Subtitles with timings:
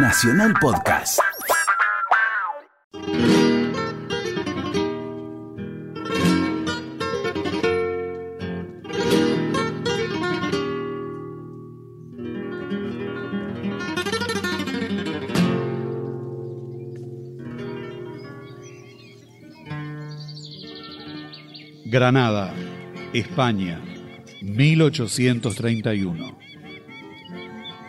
[0.00, 1.18] Nacional Podcast.
[21.86, 22.54] Granada,
[23.12, 23.80] España,
[24.42, 26.37] 1831.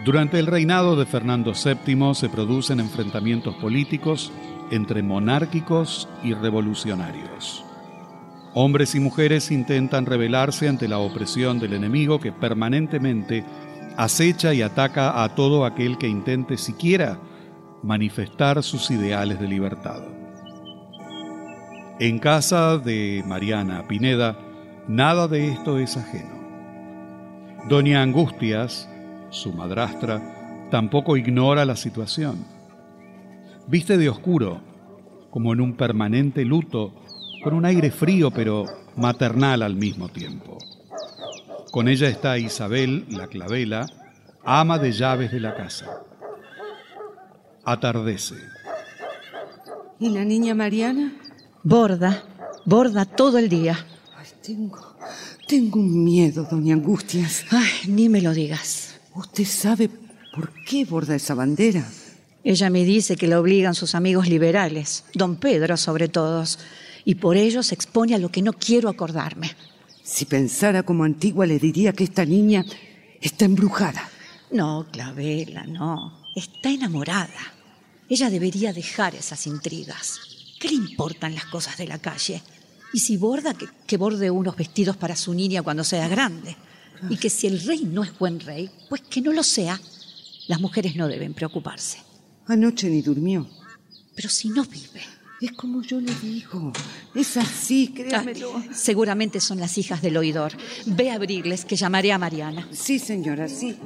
[0.05, 4.31] Durante el reinado de Fernando VII se producen enfrentamientos políticos
[4.71, 7.65] entre monárquicos y revolucionarios.
[8.53, 13.43] Hombres y mujeres intentan rebelarse ante la opresión del enemigo que permanentemente
[13.97, 17.19] acecha y ataca a todo aquel que intente siquiera
[17.83, 20.01] manifestar sus ideales de libertad.
[21.99, 24.37] En casa de Mariana Pineda,
[24.87, 26.39] nada de esto es ajeno.
[27.67, 28.89] Doña Angustias,
[29.29, 32.45] su madrastra, tampoco ignora la situación.
[33.67, 34.61] Viste de oscuro,
[35.29, 36.93] como en un permanente luto,
[37.43, 40.57] con un aire frío pero maternal al mismo tiempo.
[41.71, 43.85] Con ella está Isabel, la clavela,
[44.43, 46.01] ama de llaves de la casa.
[47.63, 48.35] Atardece.
[49.99, 51.13] ¿Y la niña Mariana?
[51.61, 52.23] Borda,
[52.65, 53.77] borda todo el día.
[54.17, 54.95] Ay, tengo,
[55.47, 57.45] tengo un miedo, doña Angustias.
[57.51, 58.88] Ay, ni me lo digas.
[59.15, 59.89] ¿Usted sabe
[60.33, 61.85] por qué borda esa bandera?
[62.43, 66.59] Ella me dice que la obligan sus amigos liberales, don Pedro sobre todos,
[67.03, 69.55] y por ello se expone a lo que no quiero acordarme.
[70.03, 72.65] Si pensara como antigua le diría que esta niña
[73.21, 74.09] está embrujada.
[74.51, 76.19] No, Clavela, no.
[76.35, 77.53] Está enamorada.
[78.07, 80.19] Ella debería dejar esas intrigas.
[80.59, 82.41] ¿Qué le importan las cosas de la calle?
[82.93, 86.55] Y si borda, que, que borde unos vestidos para su niña cuando sea grande.
[87.09, 89.79] Y que si el rey no es buen rey, pues que no lo sea.
[90.47, 91.99] Las mujeres no deben preocuparse.
[92.47, 93.47] Anoche ni durmió.
[94.15, 95.01] Pero si no vive.
[95.41, 96.73] Es como yo le digo.
[97.15, 98.61] Es así, créamelo.
[98.73, 100.51] Seguramente son las hijas del oidor.
[100.85, 102.67] Ve a abrirles, que llamaré a Mariana.
[102.71, 103.77] Sí, señora, sí.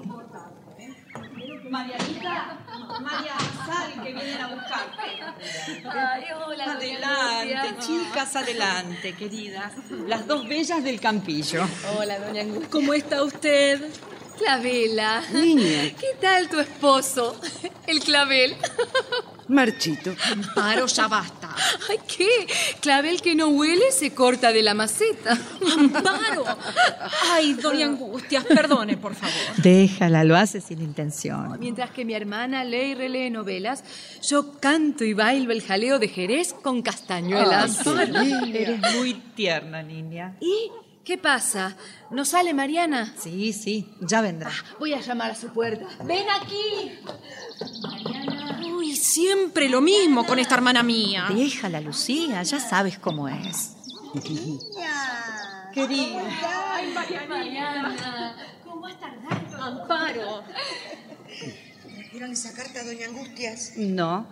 [1.69, 2.65] Marianita,
[3.01, 5.03] María, sal que vienen a buscarte.
[5.65, 9.71] Ay, hola, Adelante, chicas, adelante, queridas.
[10.07, 11.65] Las dos bellas del campillo.
[11.97, 12.69] Hola, doña Angustia.
[12.69, 13.81] ¿Cómo está usted?
[14.37, 15.23] Clavela.
[15.31, 15.93] Niña.
[15.97, 17.39] ¿Qué tal tu esposo?
[17.87, 18.57] El clavel.
[19.47, 20.15] Marchito.
[20.31, 21.55] Amparo, ya basta.
[21.89, 22.47] Ay, ¿qué?
[22.79, 25.37] Clavel que no huele se corta de la maceta.
[25.77, 26.45] Amparo.
[27.31, 29.33] Ay, doña Angustias, perdone, por favor.
[29.57, 31.57] Déjala, lo hace sin intención.
[31.59, 33.83] Mientras que mi hermana lee y relee novelas,
[34.21, 37.85] yo canto y bailo el jaleo de Jerez con castañuelas.
[37.85, 40.37] Eres muy tierna, niña.
[40.39, 40.71] ¿Y
[41.03, 41.75] qué pasa?
[42.11, 43.13] ¿No sale Mariana?
[43.17, 44.51] Sí, sí, ya vendrá.
[44.79, 45.85] Voy a llamar a su puerta.
[46.03, 46.99] ¡Ven aquí!
[48.83, 51.27] Uy, siempre lo mismo con esta hermana mía.
[51.33, 53.77] Déjala, Lucía, ya sabes cómo es.
[55.73, 56.21] Querida.
[57.29, 58.35] Mariana,
[58.65, 59.63] ¿cómo has tardado?
[59.63, 60.43] Amparo.
[62.13, 63.73] ¿Vieron esa carta, doña Angustias?
[63.75, 64.27] No.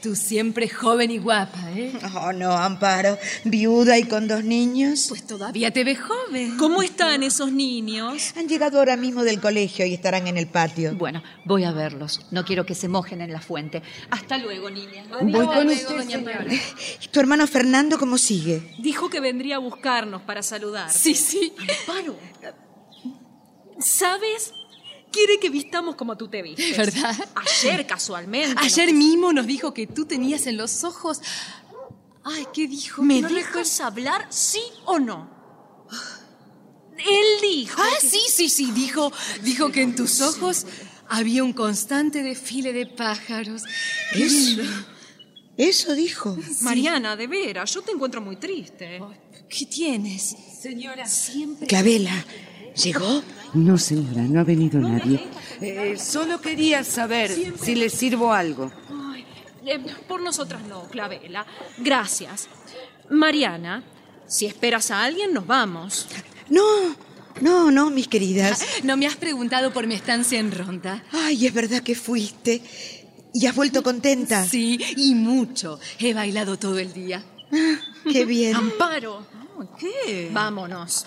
[0.00, 1.92] Tú siempre joven y guapa, ¿eh?
[2.16, 3.18] Oh, no, Amparo.
[3.44, 5.04] Viuda y con dos niños.
[5.10, 6.56] Pues todavía te ves joven.
[6.56, 8.32] ¿Cómo están esos niños?
[8.34, 10.96] Han llegado ahora mismo del colegio y estarán en el patio.
[10.96, 12.26] Bueno, voy a verlos.
[12.30, 13.82] No quiero que se mojen en la fuente.
[14.08, 15.04] Hasta luego, niña.
[15.10, 16.16] Voy con luego, usted, doña.
[16.16, 16.50] Amparo.
[16.50, 18.74] ¿Y tu hermano Fernando cómo sigue?
[18.78, 20.90] Dijo que vendría a buscarnos para saludar.
[20.90, 21.52] Sí, sí.
[21.86, 22.16] Amparo.
[23.80, 24.50] ¿Sabes?
[25.10, 26.76] Quiere que vistamos como tú te vistes.
[26.76, 27.16] ¿Verdad?
[27.34, 28.54] Ayer, casualmente.
[28.58, 31.20] Ayer nos- mismo nos dijo que tú tenías en los ojos.
[32.24, 33.02] Ay, ¿qué dijo?
[33.02, 35.28] ¿Me no dejas hablar, sí o no?
[36.98, 37.80] Él dijo.
[37.80, 38.70] Ah, que- sí, sí, sí.
[38.72, 40.66] Dijo, dijo que en tus ojos
[41.08, 43.62] había un constante desfile de pájaros.
[44.12, 44.62] Qué Eso.
[45.56, 46.36] Eso dijo.
[46.60, 49.00] Mariana, de veras, yo te encuentro muy triste.
[49.48, 50.36] ¿Qué tienes?
[50.60, 51.04] Señora.
[51.66, 52.24] Clavela,
[52.82, 53.22] ¿llegó?
[53.54, 55.26] No, señora, no ha venido nadie.
[55.60, 57.30] Eh, solo quería saber
[57.60, 58.70] si le sirvo algo.
[59.12, 59.24] Ay,
[59.66, 61.46] eh, por nosotras no, Clavela.
[61.78, 62.48] Gracias.
[63.10, 63.82] Mariana,
[64.26, 66.06] si esperas a alguien, nos vamos.
[66.50, 66.62] No,
[67.40, 68.64] no, no, mis queridas.
[68.84, 71.04] No me has preguntado por mi estancia en Ronda.
[71.12, 72.62] Ay, es verdad que fuiste.
[73.34, 74.44] ¿Y has vuelto contenta?
[74.44, 75.78] Sí, y mucho.
[75.98, 77.22] He bailado todo el día.
[78.10, 78.54] Qué bien.
[78.54, 79.26] Amparo.
[79.78, 80.30] ¿Qué?
[80.32, 81.06] Vámonos.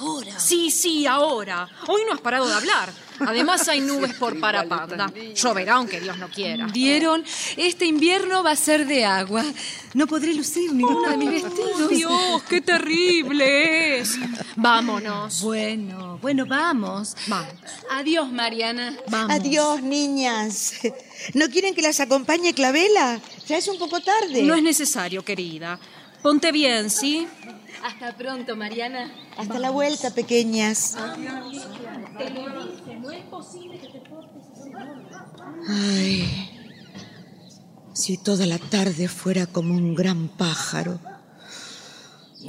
[0.00, 0.38] Ahora.
[0.38, 1.68] Sí, sí, ahora.
[1.86, 2.92] Hoy no has parado de hablar.
[3.20, 5.12] Además hay nubes por Parapanda.
[5.34, 6.66] Lloverá aunque Dios no quiera.
[6.66, 7.24] ¿Vieron?
[7.56, 9.44] Este invierno va a ser de agua.
[9.92, 11.88] No podré lucir ninguno de mis vestidos.
[11.90, 14.16] Dios, qué terrible es.
[14.56, 15.42] Vámonos.
[15.42, 17.14] Bueno, bueno, vamos.
[17.28, 17.52] Vamos.
[17.90, 18.96] Adiós, Mariana.
[19.08, 19.36] Vamos.
[19.36, 20.74] Adiós, niñas.
[21.34, 23.20] ¿No quieren que las acompañe Clavela?
[23.46, 24.42] Ya es un poco tarde.
[24.42, 25.78] No es necesario, querida.
[26.22, 27.28] Ponte bien, ¿sí?
[27.82, 29.12] Hasta pronto, Mariana.
[29.36, 30.96] Hasta la vuelta, pequeñas.
[35.68, 36.50] Ay,
[37.92, 41.00] si toda la tarde fuera como un gran pájaro,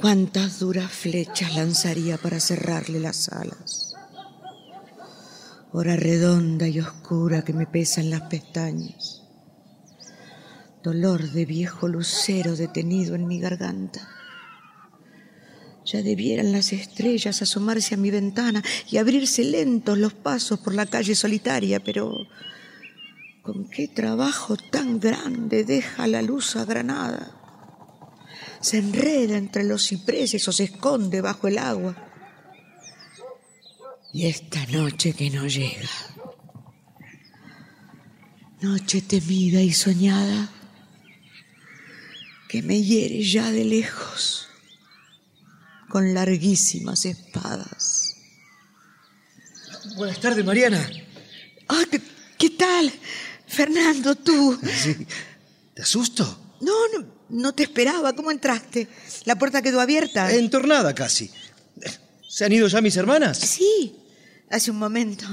[0.00, 3.94] cuántas duras flechas lanzaría para cerrarle las alas.
[5.72, 9.22] Hora redonda y oscura que me pesan las pestañas.
[10.82, 14.15] Dolor de viejo lucero detenido en mi garganta.
[15.86, 20.86] Ya debieran las estrellas asomarse a mi ventana y abrirse lentos los pasos por la
[20.86, 22.26] calle solitaria, pero
[23.42, 27.30] con qué trabajo tan grande deja la luz agranada.
[28.60, 31.94] Se enreda entre los cipreses o se esconde bajo el agua.
[34.12, 35.88] Y esta noche que no llega.
[38.60, 40.50] Noche temida y soñada
[42.48, 44.45] que me hiere ya de lejos
[45.88, 48.16] con larguísimas espadas.
[49.96, 50.88] Buenas tardes, Mariana.
[51.68, 52.00] Ah, ¿qué,
[52.38, 52.92] qué tal?
[53.46, 54.58] Fernando, tú.
[54.62, 55.06] Sí.
[55.74, 56.56] ¿Te asusto?
[56.60, 58.14] No, no, no te esperaba.
[58.14, 58.88] ¿Cómo entraste?
[59.24, 60.32] ¿La puerta quedó abierta?
[60.32, 61.30] Entornada casi.
[62.28, 63.38] ¿Se han ido ya mis hermanas?
[63.38, 63.96] Sí,
[64.50, 65.24] hace un momento.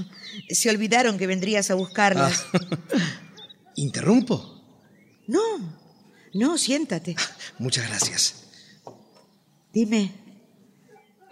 [0.49, 2.45] Se olvidaron que vendrías a buscarlas.
[2.53, 2.59] Ah.
[3.75, 4.61] ¿Interrumpo?
[5.27, 5.41] No,
[6.33, 7.15] no, siéntate.
[7.57, 8.35] Muchas gracias.
[9.73, 10.11] Dime,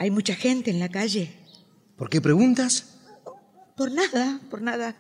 [0.02, 1.32] ¿hay mucha gente en la calle?
[1.96, 2.86] ¿Por qué preguntas?
[3.78, 4.96] Por nada, por nada.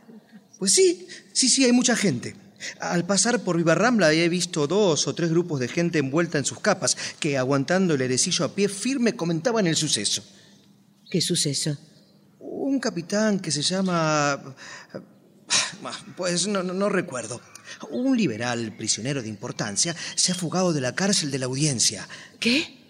[0.59, 2.35] Pues sí, sí, sí, hay mucha gente.
[2.79, 6.59] Al pasar por Vivarrambla he visto dos o tres grupos de gente envuelta en sus
[6.59, 10.23] capas que, aguantando el herecillo a pie firme, comentaban el suceso.
[11.09, 11.75] ¿Qué suceso?
[12.37, 14.55] Un capitán que se llama...
[16.15, 17.41] Pues no, no, no recuerdo.
[17.89, 22.07] Un liberal prisionero de importancia se ha fugado de la cárcel de la audiencia.
[22.39, 22.80] ¿Qué?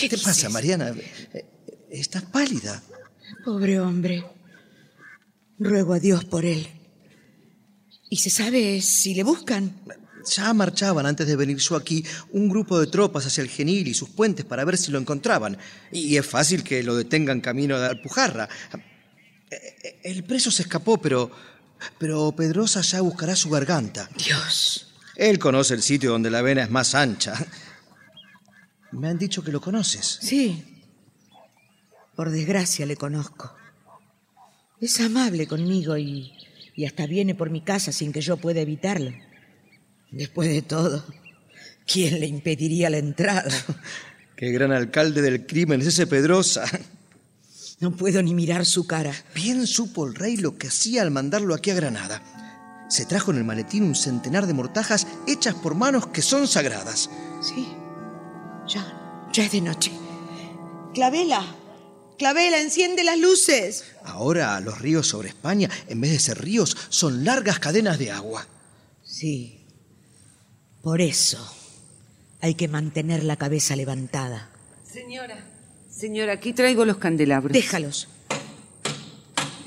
[0.00, 0.94] ¿Qué te pasa, Mariana?
[1.90, 2.82] Estás pálida.
[3.44, 4.24] Pobre hombre.
[5.58, 6.66] Ruego a Dios por él.
[8.08, 9.82] ¿Y se sabe si le buscan?
[10.34, 13.94] Ya marchaban antes de venir yo aquí un grupo de tropas hacia el Genil y
[13.94, 15.58] sus puentes para ver si lo encontraban.
[15.92, 18.48] Y es fácil que lo detengan camino de Alpujarra.
[20.02, 21.30] El preso se escapó, pero.
[21.98, 24.08] Pero Pedrosa ya buscará su garganta.
[24.16, 24.94] Dios.
[25.16, 27.34] Él conoce el sitio donde la vena es más ancha.
[28.92, 30.18] Me han dicho que lo conoces.
[30.20, 30.64] Sí.
[32.16, 33.54] Por desgracia le conozco.
[34.80, 36.32] Es amable conmigo y,
[36.74, 39.12] y hasta viene por mi casa sin que yo pueda evitarlo.
[40.10, 41.04] Después de todo,
[41.86, 43.50] ¿quién le impediría la entrada?
[44.36, 46.64] Qué gran alcalde del crimen es ese Pedrosa.
[47.78, 49.12] No puedo ni mirar su cara.
[49.34, 52.22] Bien supo el rey lo que hacía al mandarlo aquí a Granada.
[52.88, 57.10] Se trajo en el maletín un centenar de mortajas hechas por manos que son sagradas.
[57.42, 57.68] Sí.
[58.72, 59.90] Ya, ya es de noche.
[60.94, 61.44] Clavela,
[62.18, 63.84] Clavela, enciende las luces.
[64.04, 68.46] Ahora los ríos sobre España, en vez de ser ríos, son largas cadenas de agua.
[69.02, 69.66] Sí.
[70.82, 71.38] Por eso
[72.40, 74.50] hay que mantener la cabeza levantada.
[74.90, 75.46] Señora.
[75.90, 77.52] Señora, aquí traigo los candelabros.
[77.52, 78.08] Déjalos.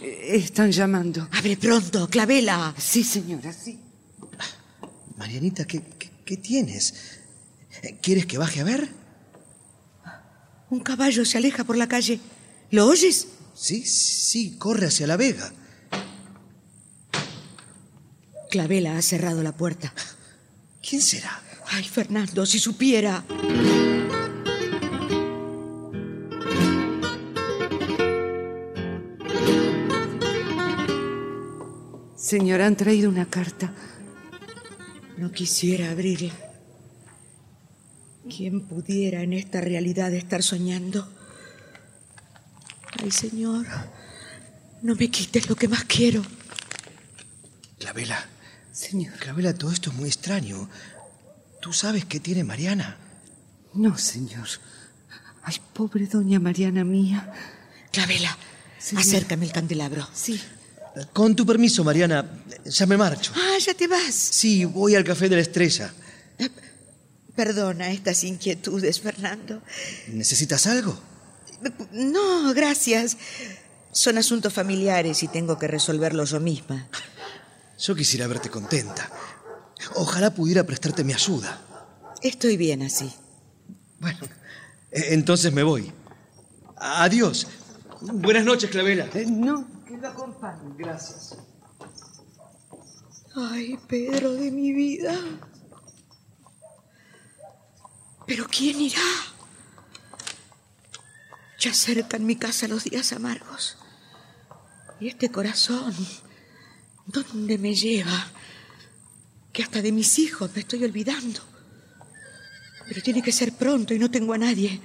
[0.01, 1.27] Eh, Están llamando.
[1.31, 2.73] Abre pronto, Clavela.
[2.77, 3.79] Sí, señora, sí.
[5.17, 7.19] Marianita, ¿qué, qué, qué tienes?
[8.01, 8.89] ¿Quieres que baje a ver?
[10.73, 12.19] Un caballo se aleja por la calle.
[12.71, 13.27] ¿Lo oyes?
[13.53, 15.53] Sí, sí, corre hacia la vega.
[18.49, 19.93] Clavela ha cerrado la puerta.
[20.81, 21.39] ¿Quién será?
[21.67, 23.23] Ay, Fernando, si supiera.
[32.15, 33.71] Señora, han traído una carta.
[35.17, 36.42] No quisiera abrirla.
[38.29, 41.11] ¿Quién pudiera en esta realidad estar soñando?
[43.01, 43.65] Ay, Señor,
[44.81, 46.23] no me quites lo que más quiero.
[47.79, 48.29] Clavela.
[48.71, 49.13] Señor.
[49.19, 50.69] Clavela, todo esto es muy extraño.
[51.61, 52.97] ¿Tú sabes qué tiene Mariana?
[53.73, 54.47] No, señor.
[55.43, 57.31] Ay, pobre doña Mariana mía.
[57.91, 58.37] Clavela,
[58.79, 59.03] Señor.
[59.03, 60.07] acércame el candelabro.
[60.13, 60.39] Sí.
[61.11, 63.33] Con tu permiso, Mariana, ya me marcho.
[63.35, 64.13] Ah, ya te vas.
[64.13, 65.93] Sí, voy al café de la estrella.
[67.35, 69.61] Perdona estas inquietudes, Fernando.
[70.07, 70.97] ¿Necesitas algo?
[71.91, 73.17] No, gracias.
[73.91, 76.87] Son asuntos familiares y tengo que resolverlos yo misma.
[77.79, 79.09] Yo quisiera verte contenta.
[79.95, 81.61] Ojalá pudiera prestarte mi ayuda.
[82.21, 83.11] Estoy bien así.
[83.99, 84.19] Bueno,
[84.91, 85.91] e- entonces me voy.
[86.77, 87.47] Adiós.
[88.01, 89.07] Buenas noches, Clavela.
[89.13, 90.73] Eh, no, que lo acompañe.
[90.77, 91.37] Gracias.
[93.35, 95.15] Ay, Pedro de mi vida.
[98.25, 99.01] Pero ¿quién irá?
[101.59, 103.77] Ya acercan mi casa los días amargos.
[104.99, 105.93] Y este corazón,
[107.05, 108.31] ¿dónde me lleva?
[109.51, 111.41] Que hasta de mis hijos me estoy olvidando.
[112.87, 114.81] Pero tiene que ser pronto y no tengo a nadie.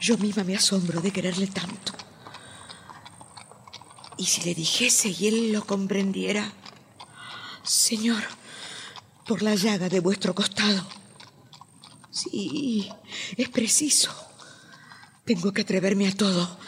[0.00, 1.92] Yo misma me asombro de quererle tanto.
[4.16, 6.52] Y si le dijese y él lo comprendiera,
[7.62, 8.22] Señor,
[9.26, 10.99] por la llaga de vuestro costado.
[12.10, 12.90] Sí,
[13.36, 14.10] es preciso.
[15.24, 16.58] Tengo que atreverme a todo.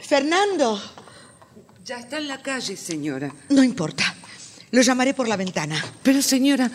[0.00, 0.80] Fernando,
[1.84, 3.32] Ya está en la calle, señora.
[3.48, 4.04] no importa.
[4.70, 5.82] Lo llamaré por la ventana.
[6.02, 6.70] Pero, señora,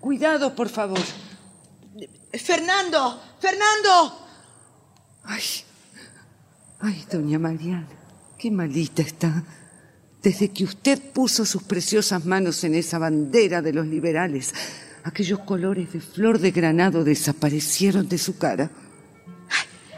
[0.00, 1.00] cuidado, por favor.
[2.32, 4.26] Fernando, Fernando.
[5.24, 5.42] Ay,
[6.80, 7.86] ay, doña Mariana,
[8.38, 9.44] qué malita está.
[10.22, 14.54] Desde que usted puso sus preciosas manos en esa bandera de los liberales,
[15.04, 18.70] aquellos colores de flor de granado desaparecieron de su cara.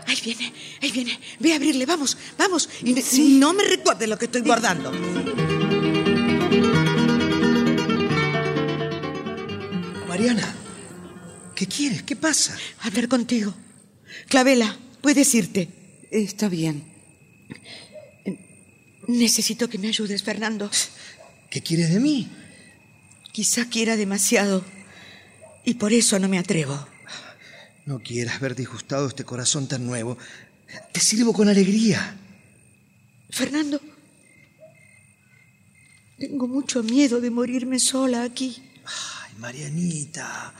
[0.06, 1.18] Ahí viene, ahí viene.
[1.40, 2.68] Ve a abrirle, vamos, vamos.
[2.82, 2.94] Y
[3.38, 4.92] no me recuerde lo que estoy guardando.
[10.08, 10.54] Mariana,
[11.54, 12.02] ¿qué quieres?
[12.02, 12.56] ¿Qué pasa?
[12.80, 13.52] Hablar contigo.
[14.28, 15.68] Clavela, puedes irte.
[16.10, 16.84] Está bien.
[19.08, 20.70] Necesito que me ayudes, Fernando.
[21.50, 22.28] ¿Qué quieres de mí?
[23.32, 24.64] Quizá quiera demasiado.
[25.66, 26.86] Y por eso no me atrevo.
[27.86, 30.16] No quieras ver disgustado este corazón tan nuevo.
[30.92, 32.16] Te sirvo con alegría.
[33.30, 33.80] Fernando,
[36.18, 38.62] tengo mucho miedo de morirme sola aquí.
[38.84, 40.54] Ay, Marianita.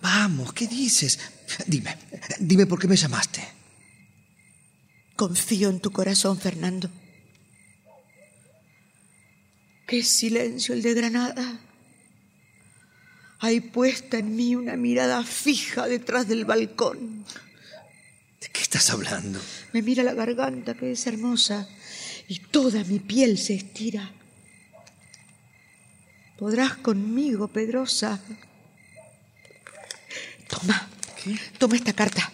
[0.00, 1.18] Vamos, ¿qué dices?
[1.66, 1.98] Dime,
[2.38, 3.42] dime por qué me llamaste.
[5.16, 6.88] Confío en tu corazón, Fernando.
[9.84, 11.67] Qué silencio el de Granada.
[13.40, 17.24] Hay puesta en mí una mirada fija detrás del balcón.
[18.40, 19.40] ¿De qué estás hablando?
[19.72, 21.68] Me mira la garganta, que es hermosa,
[22.28, 24.12] y toda mi piel se estira.
[26.38, 28.20] Podrás conmigo, Pedrosa.
[30.48, 30.88] Toma,
[31.58, 32.30] toma esta carta.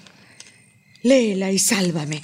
[1.03, 2.23] Léela y sálvame.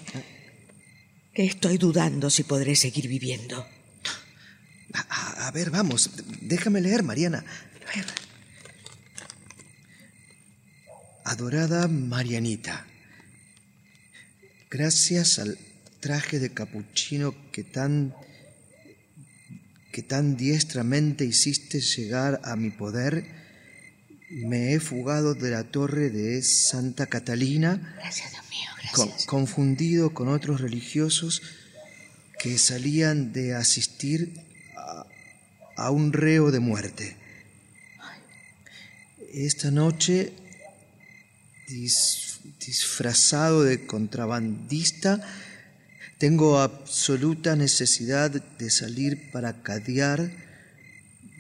[1.34, 3.66] Que estoy dudando si podré seguir viviendo.
[4.92, 6.10] A, a- a ver, vamos,
[6.40, 7.44] déjame leer, Mariana.
[7.92, 8.06] A ver.
[11.30, 12.84] Adorada Marianita,
[14.68, 15.56] gracias al
[16.00, 18.12] traje de capuchino que tan
[19.92, 23.24] que tan diestramente hiciste llegar a mi poder,
[24.30, 30.26] me he fugado de la torre de Santa Catalina Gracias, Dios mío, con- confundido con
[30.26, 31.42] otros religiosos
[32.40, 34.34] que salían de asistir
[34.76, 35.06] a,
[35.76, 37.16] a un reo de muerte.
[39.32, 40.32] Esta noche,
[41.70, 45.20] dis- disfrazado de contrabandista,
[46.18, 50.30] tengo absoluta necesidad de salir para cadear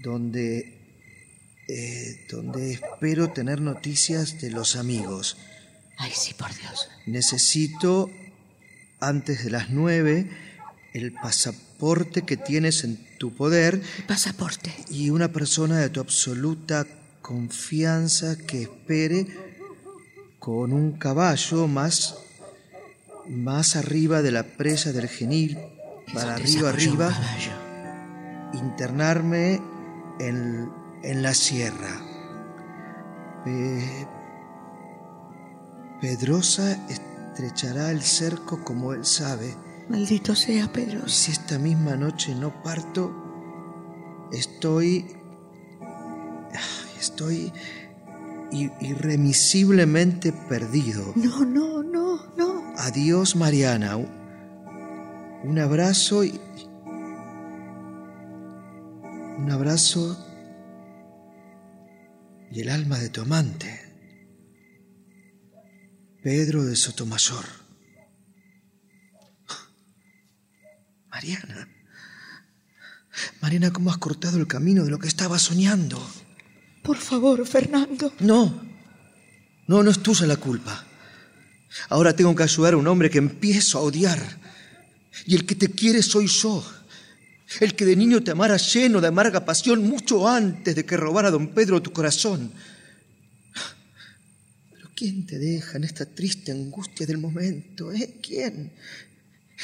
[0.02, 0.78] donde,
[1.68, 5.36] eh, donde espero tener noticias de los amigos.
[5.98, 6.88] Ay, sí, por Dios.
[7.06, 8.10] Necesito,
[9.00, 10.30] antes de las nueve,
[10.94, 14.72] el pasaporte que tienes en tu poder Pasaporte.
[14.90, 16.86] y una persona de tu absoluta
[17.20, 19.26] confianza que espere
[20.40, 22.16] con un caballo más,
[23.28, 25.58] más arriba de la presa del genil,
[26.12, 27.10] para arriba, arriba,
[28.54, 29.60] internarme
[30.18, 30.68] en,
[31.04, 32.00] en la sierra.
[33.44, 34.06] Pe-
[36.00, 39.54] Pedrosa estrechará el cerco como él sabe.
[39.88, 41.06] Maldito sea, Y Pedro.
[41.08, 43.12] si esta misma noche no parto,
[44.32, 45.16] estoy.
[46.98, 47.52] Estoy
[48.52, 51.12] irremisiblemente perdido.
[51.16, 52.74] No, no, no, no.
[52.76, 53.96] Adiós, Mariana.
[53.96, 56.40] Un, abrazo y.
[59.38, 60.26] Un abrazo.
[62.50, 63.80] Y el alma de tu amante.
[66.22, 67.44] Pedro de Sotomayor.
[71.10, 71.68] Mariana.
[73.40, 76.00] Mariana, ¿cómo has cortado el camino de lo que estaba soñando?
[76.90, 78.12] Por favor, Fernando.
[78.18, 78.60] No.
[79.68, 80.84] No, no es tuya la culpa.
[81.88, 84.20] Ahora tengo que ayudar a un hombre que empiezo a odiar.
[85.24, 86.68] Y el que te quiere soy yo.
[87.60, 91.30] El que de niño te amara lleno de amarga pasión mucho antes de que robara
[91.30, 92.52] don Pedro tu corazón.
[94.72, 97.92] Pero ¿quién te deja en esta triste angustia del momento?
[97.92, 98.18] ¿Eh?
[98.20, 98.72] ¿Quién?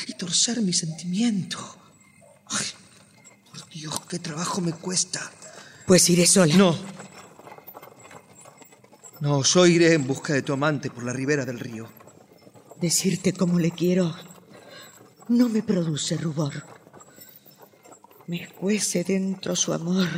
[0.06, 1.58] Y torcer mi sentimiento.
[2.46, 2.66] Ay,
[3.50, 5.28] por Dios, qué trabajo me cuesta.
[5.86, 6.56] Pues iré sola.
[6.56, 6.95] No.
[9.20, 11.88] No, yo iré en busca de tu amante por la ribera del río.
[12.80, 14.14] Decirte cómo le quiero
[15.28, 16.64] no me produce rubor.
[18.26, 20.08] Me escuece dentro su amor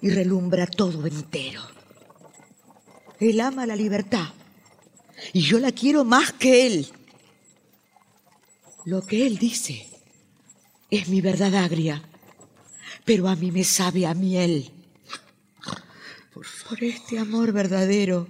[0.00, 1.62] y relumbra todo entero.
[3.18, 4.28] Él ama la libertad
[5.32, 6.88] y yo la quiero más que él.
[8.84, 9.86] Lo que él dice
[10.90, 12.02] es mi verdad agria,
[13.04, 14.70] pero a mí me sabe a miel.
[16.68, 18.28] Por este amor verdadero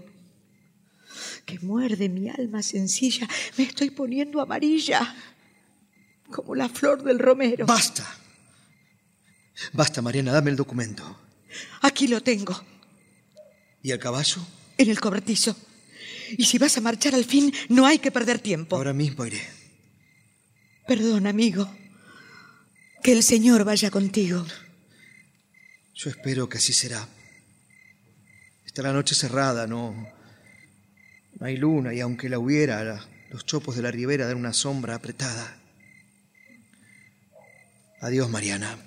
[1.45, 5.15] que muerde mi alma sencilla, me estoy poniendo amarilla,
[6.31, 7.67] como la flor del romero.
[7.67, 8.07] Basta.
[9.73, 11.19] Basta, Mariana, dame el documento.
[11.83, 12.61] Aquí lo tengo,
[13.83, 14.45] ¿Y el caballo?
[14.79, 15.57] en el cobertizo.
[16.37, 18.77] Y si vas a marchar al fin, no hay que perder tiempo.
[18.77, 19.41] Ahora mismo iré.
[20.87, 21.73] Perdón, amigo.
[23.03, 24.45] Que el Señor vaya contigo.
[25.95, 27.09] Yo espero que así será.
[28.77, 30.07] Está la noche cerrada, no.
[31.39, 34.95] No hay luna y aunque la hubiera, los chopos de la ribera dan una sombra
[34.95, 35.57] apretada.
[38.03, 38.79] Adiós, Mariana.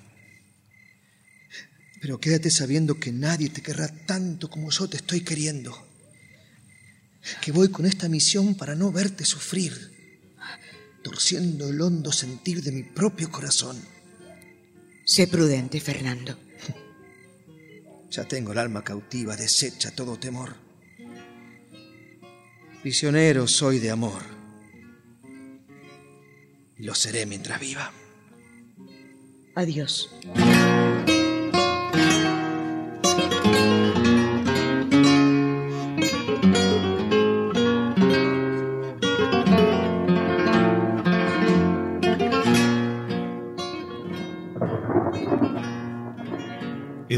[2.00, 5.76] Pero quédate sabiendo que nadie te querrá tanto como yo te estoy queriendo.
[7.42, 9.74] Que voy con esta misión para no verte sufrir,
[11.02, 13.76] torciendo el hondo sentir de mi propio corazón.
[15.04, 16.38] Sé prudente, Fernando.
[18.10, 20.56] Ya tengo el alma cautiva, deshecha todo temor.
[22.82, 24.22] Prisionero soy de amor.
[26.76, 27.92] Y lo seré mientras viva.
[29.54, 30.10] Adiós.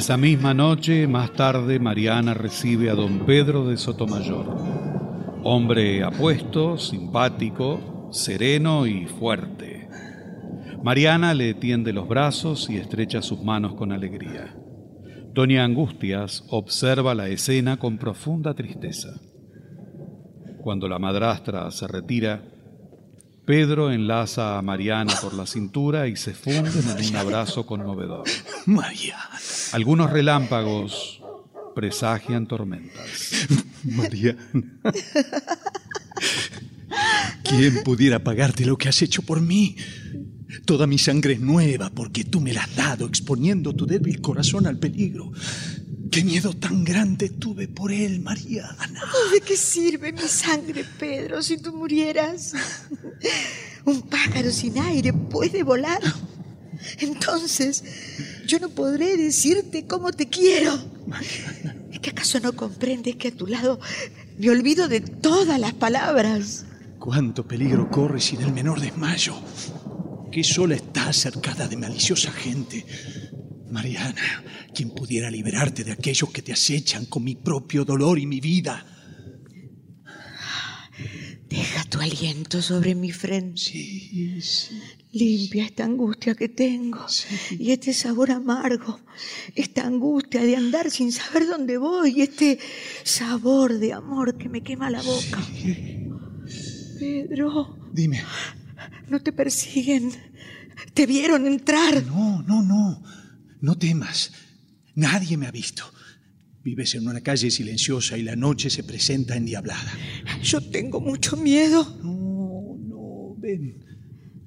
[0.03, 4.47] Esa misma noche, más tarde, Mariana recibe a don Pedro de Sotomayor,
[5.45, 9.88] hombre apuesto, simpático, sereno y fuerte.
[10.83, 14.57] Mariana le tiende los brazos y estrecha sus manos con alegría.
[15.33, 19.21] Doña Angustias observa la escena con profunda tristeza.
[20.62, 22.43] Cuando la madrastra se retira,
[23.44, 28.24] Pedro enlaza a Mariana por la cintura y se funden en un abrazo conmovedor.
[28.66, 29.31] Mariana.
[29.72, 31.20] Algunos relámpagos
[31.74, 33.46] presagian tormentas.
[33.85, 34.42] Mariana.
[37.42, 39.76] ¿Quién pudiera pagarte lo que has hecho por mí?
[40.64, 44.66] Toda mi sangre es nueva porque tú me la has dado exponiendo tu débil corazón
[44.66, 45.33] al peligro.
[46.12, 48.77] ¿Qué miedo tan grande tuve por él, Mariana?
[49.33, 52.53] ¿De qué sirve mi sangre, Pedro, si tú murieras?
[53.87, 56.03] Un pájaro sin aire puede volar.
[56.98, 57.83] Entonces,
[58.46, 60.79] yo no podré decirte cómo te quiero.
[61.90, 63.81] ¿Es que acaso no comprendes que a tu lado
[64.38, 66.66] me olvido de todas las palabras?
[66.98, 69.35] Cuánto peligro corres sin el menor desmayo.
[70.31, 72.85] Que sola estás cercada de maliciosa gente.
[73.73, 78.41] Mariana, quien pudiera liberarte de aquellos que te acechan con mi propio dolor y mi
[78.41, 78.87] vida.
[81.49, 83.61] Deja tu aliento sobre mi frente.
[83.61, 84.81] Sí, sí.
[85.13, 87.05] Limpia esta angustia que tengo
[87.51, 89.01] y este sabor amargo,
[89.55, 92.59] esta angustia de andar sin saber dónde voy y este
[93.05, 95.39] sabor de amor que me quema la boca.
[96.99, 98.23] Pedro, Dime.
[99.09, 100.11] no te persiguen.
[100.95, 102.03] Te vieron entrar.
[102.07, 103.03] No, no, no.
[103.62, 104.33] No temas.
[104.96, 105.85] Nadie me ha visto.
[106.64, 109.92] Vives en una calle silenciosa y la noche se presenta endiablada.
[110.42, 111.85] Yo tengo mucho miedo.
[112.03, 113.85] No, no, ven.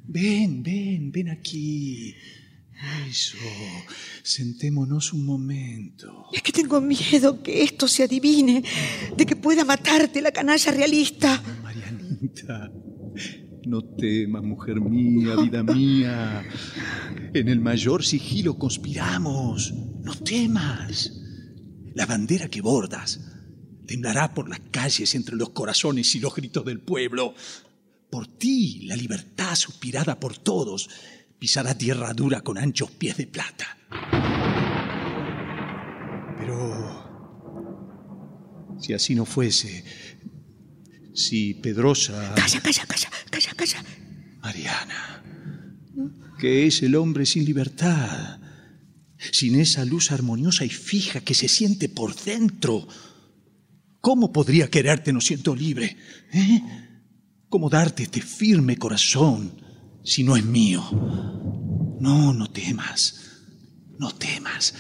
[0.07, 2.13] Ven, ven, ven aquí.
[3.09, 3.37] Eso.
[4.21, 6.25] Sentémonos un momento.
[6.33, 8.63] Es que tengo miedo que esto se adivine,
[9.15, 11.41] de que pueda matarte la canalla realista.
[11.63, 12.69] Marianita,
[13.67, 16.43] no temas, mujer mía, vida mía.
[17.33, 19.73] En el mayor sigilo conspiramos.
[20.03, 21.11] No temas.
[21.93, 23.19] La bandera que bordas
[23.85, 27.33] temblará por las calles entre los corazones y los gritos del pueblo.
[28.09, 30.89] Por ti, la libertad suspirada por todos
[31.39, 33.77] pisará tierra dura con anchos pies de plata.
[36.37, 36.95] Pero
[38.79, 39.83] si así no fuese,
[41.15, 42.33] si Pedrosa...
[42.35, 43.83] Calla, calla, calla, calla, calla.
[44.41, 45.23] Mariana,
[46.37, 48.39] que es el hombre sin libertad,
[49.31, 52.87] sin esa luz armoniosa y fija que se siente por dentro.
[54.01, 55.97] ¿Cómo podría quererte no siento libre?
[56.31, 56.61] ¿Eh?
[57.49, 59.59] ¿Cómo darte este firme corazón
[60.03, 60.83] si no es mío?
[61.99, 63.15] No, no temas,
[63.97, 64.75] no temas.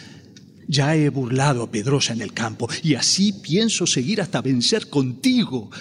[0.67, 5.71] Ya he burlado a Pedrosa en el campo y así pienso seguir hasta vencer contigo,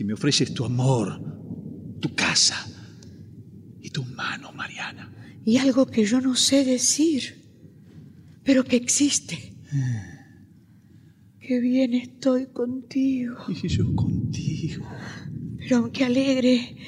[0.00, 1.20] que me ofreces tu amor,
[2.00, 2.56] tu casa
[3.82, 5.12] y tu mano, Mariana.
[5.44, 7.22] Y algo que yo no sé decir,
[8.42, 9.58] pero que existe.
[11.38, 13.36] Qué bien estoy contigo.
[13.46, 14.86] Y yo contigo.
[15.58, 16.78] Pero aunque alegre,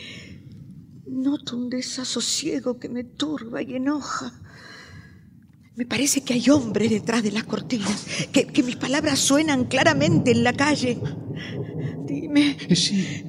[1.07, 4.40] noto un desasosiego que me turba y enoja.
[5.77, 10.31] Me parece que hay hombres detrás de las cortinas, que, que mis palabras suenan claramente
[10.31, 10.98] en la calle.
[12.20, 13.25] Dime, Sí,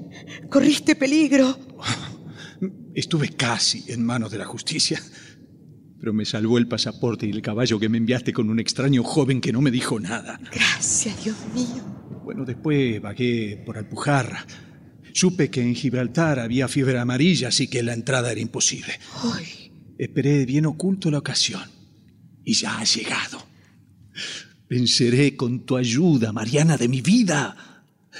[0.50, 1.58] ¿corriste peligro?
[2.96, 5.02] estuve casi en manos de la justicia,
[6.00, 9.41] pero me salvó el pasaporte y el caballo que me enviaste con un extraño joven
[9.41, 10.39] que no me dijo nada.
[10.54, 11.84] Gracias, Dios mío.
[12.24, 14.46] Bueno, después vagué por Alpujarra.
[15.13, 18.93] Supe que en Gibraltar había fiebre amarilla, así que la entrada era imposible.
[19.24, 21.63] Ay, Esperé bien oculto la ocasión
[22.43, 23.46] y ya ha llegado.
[24.69, 27.56] Venceré con tu ayuda, Mariana, de mi vida.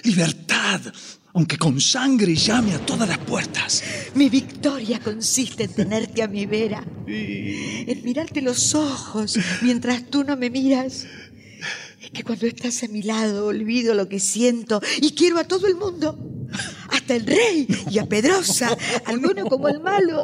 [0.04, 0.82] Libertad,
[1.34, 3.84] aunque con sangre llame a todas las puertas.
[4.16, 10.36] mi victoria consiste en tenerte a mi vera, en mirarte los ojos mientras tú no
[10.36, 11.06] me miras.
[12.02, 15.68] Es que cuando estás a mi lado olvido lo que siento y quiero a todo
[15.68, 16.18] el mundo,
[16.90, 18.76] hasta el rey y a Pedrosa,
[19.06, 20.24] al bueno como al malo.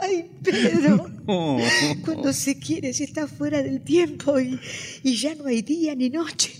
[0.00, 1.10] Ay, Pedro,
[2.04, 4.60] cuando se quiere se está fuera del tiempo y,
[5.02, 6.52] y ya no hay día ni noche,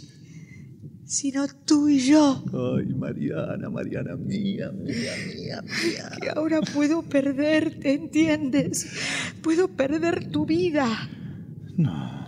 [1.06, 2.44] sino tú y yo.
[2.52, 6.10] Ay, Mariana, Mariana mía, mía, mía, mía.
[6.20, 8.86] que ahora puedo perderte, ¿entiendes?
[9.42, 10.86] Puedo perder tu vida.
[11.76, 12.24] No.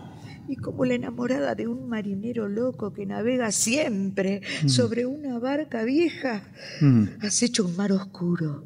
[0.48, 6.44] Y como la enamorada de un marinero loco que navega siempre sobre una barca vieja,
[7.20, 8.64] has hecho un mar oscuro,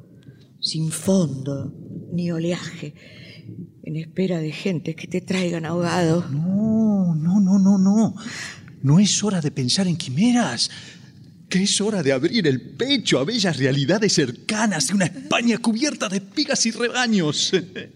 [0.60, 1.72] sin fondo
[2.12, 2.94] ni oleaje,
[3.82, 6.26] en espera de gente que te traigan ahogado.
[6.30, 8.14] No, no, no, no, no.
[8.82, 10.70] No es hora de pensar en quimeras.
[11.48, 16.08] Que es hora de abrir el pecho a bellas realidades cercanas de una España cubierta
[16.08, 17.52] de espigas y rebaños.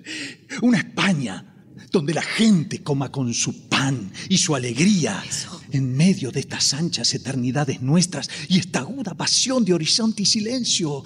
[0.62, 1.54] Una España
[1.92, 5.22] donde la gente coma con su pan y su alegría
[5.70, 11.04] en medio de estas anchas eternidades nuestras y esta aguda pasión de horizonte y silencio.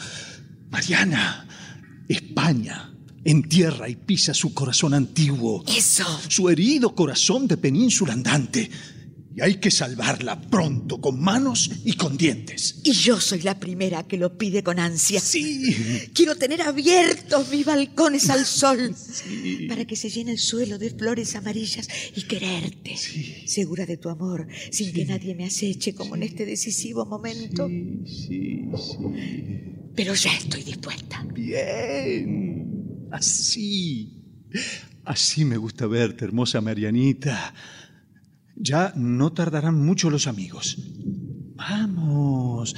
[0.71, 1.47] Mariana,
[2.09, 5.63] España entierra y pisa su corazón antiguo.
[5.67, 6.05] Eso.
[6.29, 8.71] Su herido corazón de península andante.
[9.35, 12.81] Y hay que salvarla pronto, con manos y con dientes.
[12.83, 15.21] Y yo soy la primera que lo pide con ansia.
[15.21, 16.11] Sí.
[16.13, 18.95] Quiero tener abiertos mis balcones al sol
[19.69, 22.97] para que se llene el suelo de flores amarillas y quererte,
[23.47, 27.69] segura de tu amor, sin que nadie me aceche como en este decisivo momento.
[27.69, 29.05] Sí, sí, sí.
[29.95, 31.27] Pero ya estoy dispuesta.
[31.35, 33.09] Bien.
[33.11, 34.23] Así.
[35.05, 37.55] Así me gusta verte, hermosa Marianita.
[38.61, 40.77] Ya no tardarán mucho los amigos.
[41.57, 42.75] Vamos.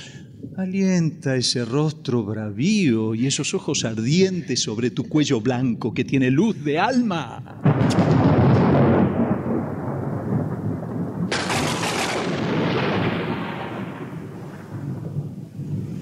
[0.56, 6.62] Alienta ese rostro bravío y esos ojos ardientes sobre tu cuello blanco que tiene luz
[6.64, 7.60] de alma.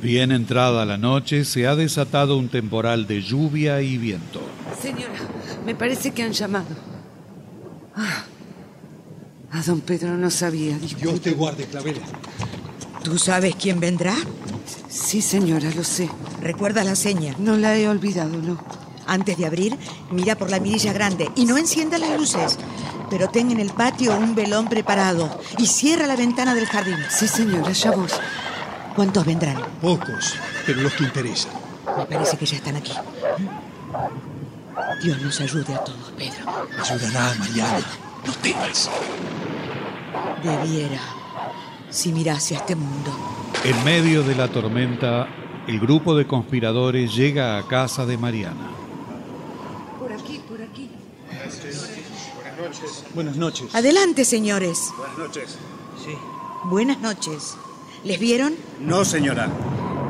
[0.03, 4.41] Bien entrada la noche, se ha desatado un temporal de lluvia y viento.
[4.81, 5.21] Señora,
[5.67, 6.75] me parece que han llamado.
[7.95, 8.25] Ah,
[9.53, 10.79] a don Pedro no sabía.
[10.79, 11.07] disculpe.
[11.09, 12.01] Dios te guarde, Clavela.
[13.03, 14.15] ¿Tú sabes quién vendrá?
[14.89, 16.11] Sí, señora, lo sé.
[16.43, 17.35] Recuerda la seña.
[17.39, 18.59] No la he olvidado, no.
[19.07, 19.79] Antes de abrir,
[20.11, 22.59] mira por la mirilla grande y no encienda las luces.
[23.09, 26.99] Pero ten en el patio un velón preparado y cierra la ventana del jardín.
[27.09, 28.09] Sí, señora, ya voy.
[28.95, 29.63] ¿Cuántos vendrán?
[29.81, 30.35] Pocos,
[30.67, 31.53] pero los que interesan.
[31.97, 32.93] Me parece que ya están aquí.
[35.03, 36.69] Dios nos ayude a todos, Pedro.
[36.79, 37.87] Ayudará, Mariana.
[38.27, 38.91] No temas.
[40.42, 41.01] Debiera,
[41.90, 43.11] si mirase a este mundo.
[43.64, 45.29] En medio de la tormenta,
[45.66, 48.71] el grupo de conspiradores llega a casa de Mariana.
[49.99, 50.90] Por aquí, por aquí.
[53.14, 53.75] Buenas noches.
[53.75, 54.92] Adelante, señores.
[54.97, 55.59] Buenas noches.
[56.05, 56.14] Sí.
[56.64, 57.57] Buenas noches.
[58.05, 58.55] ¿Les vieron?
[58.81, 59.49] No, señora.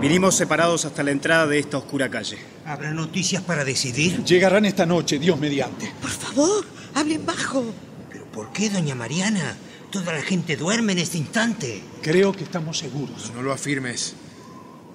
[0.00, 2.38] Vinimos separados hasta la entrada de esta oscura calle.
[2.66, 4.22] ¿Habrá noticias para decidir?
[4.24, 5.92] Llegarán esta noche, Dios mediante.
[6.00, 7.64] Por favor, hablen bajo.
[8.10, 9.56] ¿Pero por qué, doña Mariana?
[9.90, 11.82] Toda la gente duerme en este instante.
[12.02, 13.32] Creo que estamos seguros.
[13.34, 14.14] No lo afirmes.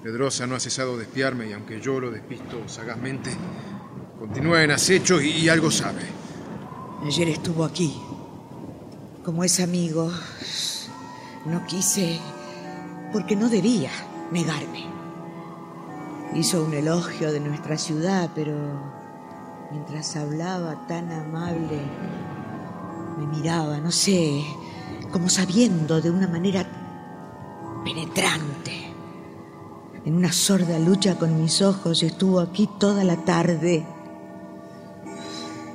[0.04, 3.30] Pedrosa no ha cesado de espiarme y aunque yo lo despisto sagazmente,
[4.18, 6.02] continúa en acecho y, y algo sabe.
[7.04, 7.94] Ayer estuvo aquí.
[9.24, 10.12] Como es amigo,
[11.46, 12.20] no quise,
[13.12, 13.90] porque no debía
[14.30, 14.84] negarme.
[16.34, 18.54] Hizo un elogio de nuestra ciudad, pero
[19.72, 21.80] mientras hablaba tan amable,
[23.18, 24.44] me miraba, no sé,
[25.14, 26.66] como sabiendo de una manera
[27.84, 28.92] penetrante.
[30.04, 33.86] En una sorda lucha con mis ojos estuvo aquí toda la tarde.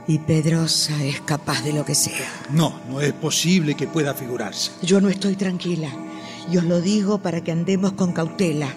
[0.10, 2.30] Y Pedrosa es capaz de lo que sea.
[2.50, 4.72] No, no es posible que pueda figurarse.
[4.82, 5.90] Yo no estoy tranquila.
[6.52, 8.68] Y os lo digo para que andemos con cautela.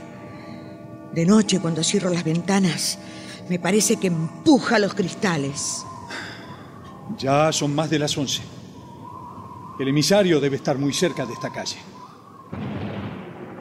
[1.12, 3.01] De noche, cuando cierro las ventanas,
[3.48, 5.85] me parece que empuja los cristales.
[7.18, 8.42] Ya son más de las once.
[9.78, 11.76] El emisario debe estar muy cerca de esta calle.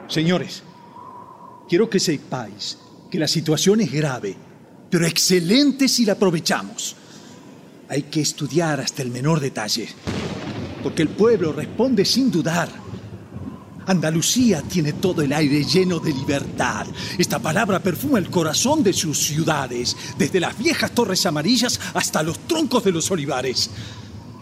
[0.08, 0.62] Señores,
[1.68, 2.78] quiero que sepáis
[3.10, 4.36] que la situación es grave,
[4.90, 6.96] pero excelente si la aprovechamos.
[7.88, 9.88] Hay que estudiar hasta el menor detalle,
[10.82, 12.68] porque el pueblo responde sin dudar.
[13.86, 16.86] Andalucía tiene todo el aire lleno de libertad.
[17.18, 22.38] Esta palabra perfuma el corazón de sus ciudades, desde las viejas torres amarillas hasta los
[22.46, 23.70] troncos de los olivares.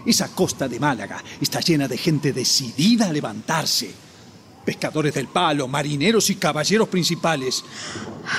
[0.06, 3.90] Esa costa de Málaga está llena de gente decidida a levantarse.
[4.64, 7.64] Pescadores del palo, marineros y caballeros principales.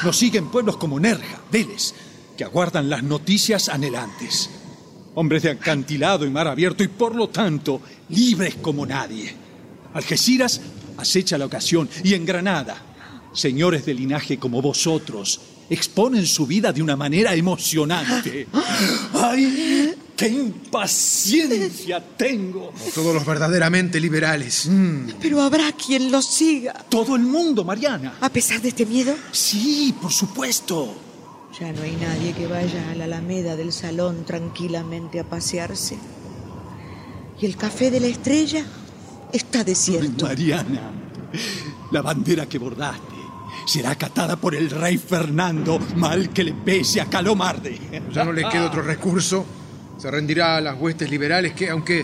[0.03, 1.93] Nos siguen pueblos como Nerja, Vélez,
[2.37, 4.49] que aguardan las noticias anhelantes.
[5.15, 9.35] Hombres de acantilado y mar abierto y por lo tanto libres como nadie.
[9.93, 10.61] Algeciras
[10.97, 12.81] acecha la ocasión y en Granada,
[13.33, 18.47] señores de linaje como vosotros exponen su vida de una manera emocionante.
[19.13, 19.95] ¡Ay!
[20.21, 22.71] ¡Qué impaciencia tengo!
[22.71, 24.69] Como todos los verdaderamente liberales.
[25.21, 26.73] Pero habrá quien los siga.
[26.89, 28.13] Todo el mundo, Mariana.
[28.21, 30.95] A pesar de este miedo, Sí, por supuesto.
[31.59, 35.97] ya no hay nadie que vaya a la alameda del salón tranquilamente a pasearse.
[37.39, 38.63] Y el café de la estrella
[39.33, 40.25] está desierto.
[40.27, 40.91] Mariana,
[41.91, 43.15] la bandera que bordaste
[43.65, 47.79] será acatada por el rey Fernando, mal que le pese a Calomarde.
[48.13, 49.45] Ya no le queda otro recurso.
[50.01, 52.03] Se rendirá a las huestes liberales que, aunque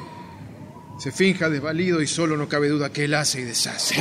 [1.00, 3.96] se finja desvalido y solo no cabe duda que él hace y deshace.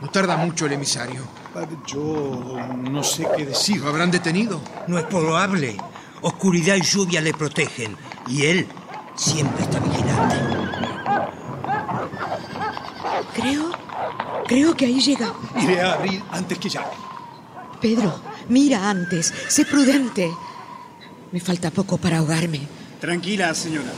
[0.00, 1.22] No tarda mucho el emisario.
[1.84, 3.80] Yo no sé qué decir.
[3.80, 4.60] ¿Lo habrán detenido?
[4.86, 5.76] No es probable.
[6.20, 7.96] Oscuridad y lluvia le protegen.
[8.28, 8.68] Y él
[9.16, 10.36] siempre está vigilante.
[13.34, 13.72] Creo,
[14.46, 15.34] creo que ahí llega.
[15.60, 16.86] Iré a abrir antes que llame.
[17.80, 18.14] Pedro,
[18.48, 20.30] mira antes, sé prudente.
[21.32, 22.60] Me falta poco para ahogarme.
[23.00, 23.92] Tranquila, señora.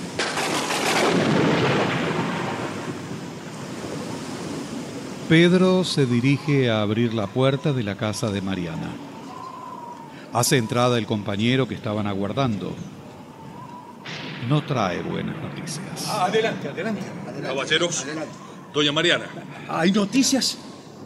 [5.28, 8.90] Pedro se dirige a abrir la puerta de la casa de Mariana.
[10.32, 12.74] Hace entrada el compañero que estaban aguardando.
[14.48, 16.06] No trae buenas noticias.
[16.08, 17.02] Adelante, adelante.
[17.42, 18.04] Caballeros,
[18.72, 19.26] doña Mariana,
[19.68, 20.58] ¿Hay noticias?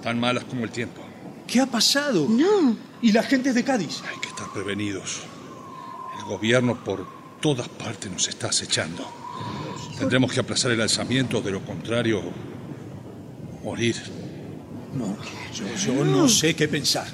[0.03, 1.01] tan malas como el tiempo.
[1.47, 2.27] ¿Qué ha pasado?
[2.29, 4.03] No, ¿Y la gente de Cádiz?
[4.13, 5.21] Hay que estar prevenidos.
[6.29, 7.07] El gobierno por
[7.41, 9.03] todas partes nos está acechando.
[9.99, 12.21] Tendremos que aplazar el alzamiento, de lo contrario,
[13.65, 13.97] morir.
[14.93, 15.17] No,
[15.55, 17.07] yo, yo no sé qué pensar.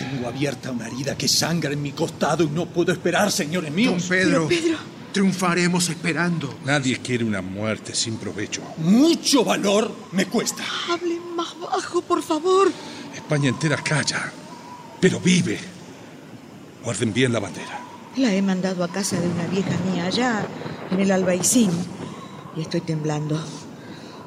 [0.00, 3.76] Tengo abierta una herida que sangra en mi costado y no puedo esperar, señores Don
[3.76, 4.06] míos.
[4.08, 4.78] Pedro, Pero, Pedro.
[5.12, 6.52] triunfaremos esperando.
[6.64, 8.62] Nadie quiere una muerte sin provecho.
[8.78, 10.64] Mucho valor me cuesta.
[10.92, 12.68] hable más bajo, por favor.
[13.14, 14.32] España entera calla,
[15.00, 15.56] pero vive.
[16.82, 17.78] Guarden bien la bandera.
[18.16, 20.44] La he mandado a casa de una vieja mía allá,
[20.90, 21.70] en el Albaicín.
[22.56, 23.40] Y estoy temblando.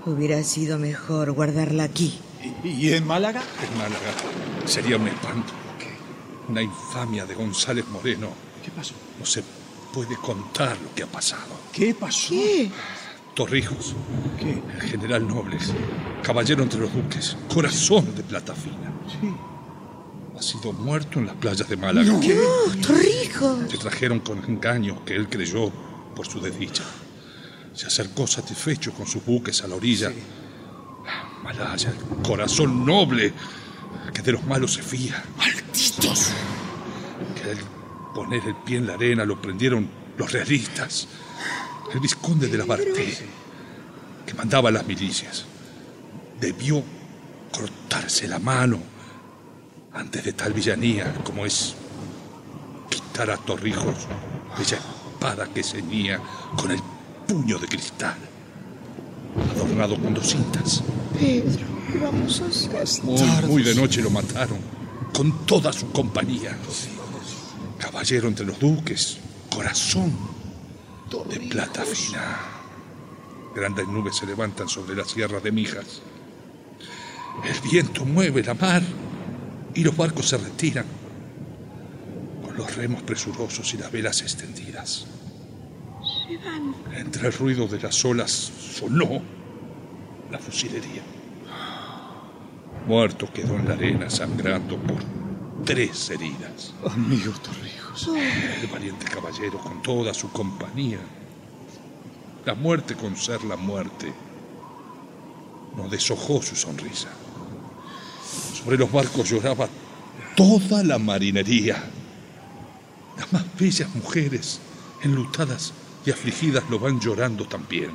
[0.06, 2.20] Hubiera sido mejor guardarla aquí.
[2.64, 3.42] ¿Y, y en Málaga?
[3.70, 4.12] En Málaga
[4.66, 5.54] sería un espanto.
[6.50, 8.30] Una infamia de González Moreno.
[8.64, 8.94] ¿Qué pasó?
[9.20, 9.44] No se
[9.94, 11.54] puede contar lo que ha pasado.
[11.72, 12.30] ¿Qué pasó?
[12.30, 12.70] ¿Qué?
[13.36, 13.96] Torrijos,
[14.40, 14.62] ¿Qué?
[14.76, 15.74] el general Nobles,
[16.22, 18.94] caballero entre los duques, corazón de plata fina.
[19.20, 19.34] Sí.
[20.38, 22.12] Ha sido muerto en las playas de Málaga.
[22.12, 22.20] No,
[23.42, 25.72] Le trajeron con engaño que él creyó
[26.16, 26.84] por su desdicha.
[27.74, 30.12] Se acercó satisfecho con sus buques a la orilla.
[31.44, 33.34] Malaya, el corazón noble
[34.14, 35.24] que de los malos se fía.
[35.38, 36.30] ¡Malditos!
[37.36, 37.58] Que al
[38.14, 41.08] poner el pie en la arena lo prendieron los realistas.
[41.94, 43.18] El vizconde de la Barté,
[44.26, 45.46] que mandaba a las milicias,
[46.40, 46.84] debió
[47.52, 48.80] cortarse la mano
[49.94, 51.76] antes de tal villanía como es
[53.22, 54.08] a Torrijos
[54.52, 56.20] aquella espada que ceñía
[56.58, 56.80] con el
[57.28, 58.18] puño de cristal,
[59.52, 60.84] adornado con dos cintas.
[61.18, 61.66] Pedro.
[61.92, 63.04] ¿Qué vamos a?
[63.04, 64.58] Muy, muy de noche lo mataron,
[65.14, 66.58] con toda su compañía.
[67.78, 69.20] Caballero entre los duques,
[69.54, 70.12] corazón
[71.30, 72.40] de plata fina.
[73.56, 76.02] Grandes nubes se levantan sobre las sierras de Mijas.
[77.44, 78.82] El viento mueve la mar
[79.76, 81.03] y los barcos se retiran
[82.54, 85.06] con los remos presurosos y las velas extendidas.
[86.96, 89.22] Entre el ruido de las olas sonó
[90.32, 91.02] la fusilería.
[92.88, 94.98] Muerto quedó en la arena sangrando por
[95.66, 96.74] tres heridas.
[96.86, 98.10] Amigo Torrijos.
[98.62, 101.00] El valiente caballero con toda su compañía.
[102.46, 104.14] La muerte con ser la muerte
[105.78, 107.10] no deshojó su sonrisa.
[108.54, 109.68] Sobre los barcos lloraba
[110.36, 111.84] toda la marinería.
[113.18, 114.60] Las más bellas mujeres,
[115.02, 115.74] enlutadas
[116.06, 117.92] y afligidas, lo van llorando también.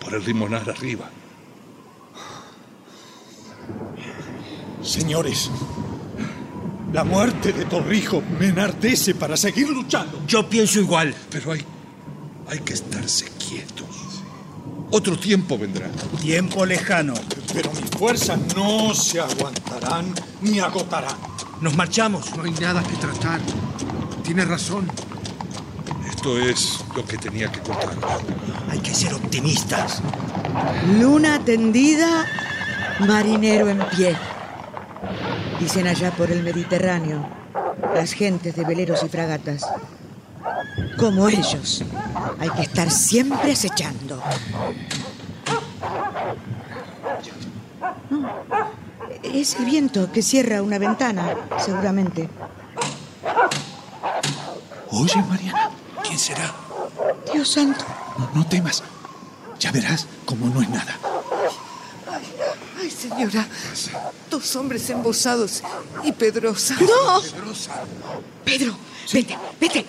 [0.00, 1.10] Por el limonar arriba.
[4.82, 5.50] Señores,
[6.92, 10.22] la muerte de Torrijo me enardece para seguir luchando.
[10.28, 11.14] Yo pienso igual.
[11.30, 11.64] Pero hay,
[12.48, 14.22] hay que estarse quietos.
[14.90, 15.90] Otro tiempo vendrá.
[16.20, 17.14] Tiempo lejano.
[17.52, 19.18] Pero mis fuerzas no se
[20.40, 21.16] ni agotarán.
[21.60, 22.36] Nos marchamos.
[22.36, 23.40] No hay nada que tratar.
[24.22, 24.90] Tienes razón.
[26.08, 27.90] Esto es lo que tenía que contar.
[28.70, 30.00] Hay que ser optimistas.
[30.98, 32.26] Luna tendida,
[33.00, 34.16] marinero en pie.
[35.60, 37.28] Dicen allá por el Mediterráneo,
[37.94, 39.62] las gentes de veleros y fragatas.
[40.98, 41.84] Como ellos,
[42.38, 44.22] hay que estar siempre acechando.
[49.40, 52.28] Es el viento que cierra una ventana, seguramente.
[54.90, 55.70] Oye, Mariana,
[56.02, 56.54] ¿quién será?
[57.32, 57.84] Dios santo.
[58.18, 58.82] No, no temas.
[59.58, 60.98] Ya verás cómo no es nada.
[62.80, 63.46] Ay, señora.
[64.30, 65.62] Dos hombres embosados
[66.04, 66.76] y Pedrosa.
[66.80, 67.20] ¡No!
[68.44, 68.76] Pedro,
[69.12, 69.86] vete, vete.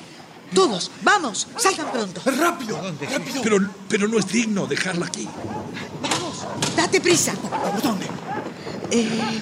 [0.54, 2.22] Todos, vamos, salgan pronto.
[2.26, 2.80] ¡Rápido!
[3.12, 3.42] ¡Rápido!
[3.44, 3.58] Pero,
[3.90, 5.28] pero no es digno dejarla aquí.
[6.76, 7.34] Date prisa.
[7.34, 8.08] ¿Por dónde?
[8.92, 9.42] Eh,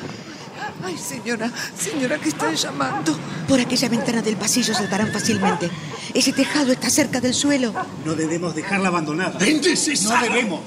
[0.85, 3.17] Ay, señora, señora, que están llamando.
[3.47, 5.69] por aquella ventana del pasillo saltarán fácilmente.
[6.13, 7.73] Ese tejado está cerca del suelo.
[8.05, 9.45] No debemos dejarla abandonada.
[9.47, 10.29] ¡Innecesario!
[10.29, 10.61] No debemos.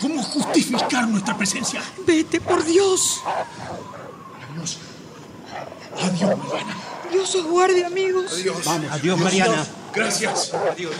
[0.00, 1.80] ¿Cómo justificar nuestra presencia?
[2.06, 3.20] Vete, por Dios.
[4.50, 4.78] Adiós.
[5.96, 6.76] Adiós, Mariana.
[7.12, 8.32] Dios os guarde, amigos.
[8.64, 8.90] Vamos.
[8.90, 9.64] Adiós, Mariana.
[9.94, 10.52] Gracias.
[10.72, 10.94] Adiós.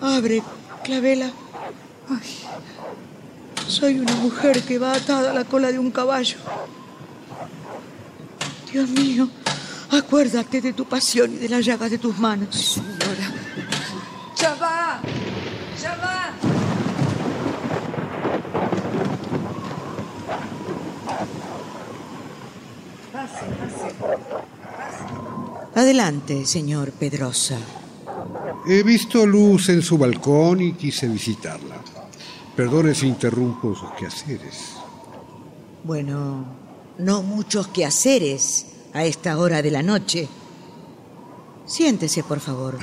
[0.00, 0.42] Abre,
[0.82, 1.30] Clavela.
[2.10, 2.38] Ay,
[3.68, 6.36] Soy una mujer que va atada a la cola de un caballo.
[8.72, 9.28] Dios mío,
[9.90, 12.54] acuérdate de tu pasión y de las llagas de tus manos.
[12.54, 13.32] señora.
[14.36, 15.00] Ya va.
[15.80, 16.30] Ya va.
[23.12, 23.94] Pase, pase.
[25.74, 27.58] Adelante, señor Pedrosa.
[28.66, 31.73] He visto luz en su balcón y quise visitarla.
[32.56, 34.74] Perdone si interrumpo sus quehaceres.
[35.82, 36.44] Bueno,
[36.98, 40.28] no muchos quehaceres a esta hora de la noche.
[41.66, 42.78] Siéntese, por favor.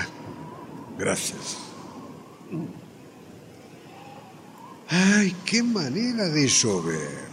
[0.97, 1.57] Gracias.
[4.89, 7.31] Ay, qué manera de llover.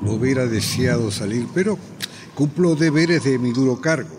[0.00, 1.78] No hubiera deseado salir, pero
[2.34, 4.16] cumplo deberes de mi duro cargo.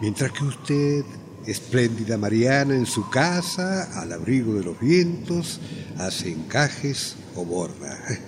[0.00, 1.04] Mientras que usted,
[1.46, 5.60] espléndida Mariana, en su casa, al abrigo de los vientos,
[5.98, 7.98] hace encajes o borda.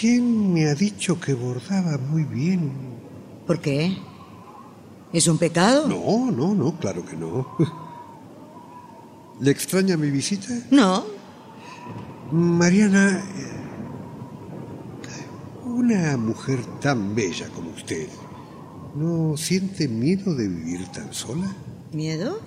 [0.00, 2.72] ¿Quién me ha dicho que bordaba muy bien?
[3.46, 3.96] ¿Por qué?
[5.12, 5.88] ¿Es un pecado?
[5.88, 7.56] No, no, no, claro que no.
[9.40, 10.54] ¿Le extraña mi visita?
[10.70, 11.04] No.
[12.30, 13.50] Mariana, eh,
[15.64, 18.08] una mujer tan bella como usted,
[18.94, 21.46] ¿no siente miedo de vivir tan sola?
[21.92, 22.40] ¿Miedo?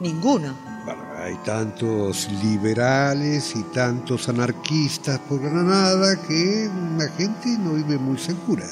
[0.00, 0.54] Ninguno.
[0.84, 8.18] Bueno, hay tantos liberales y tantos anarquistas por Granada que la gente no vive muy
[8.18, 8.66] segura.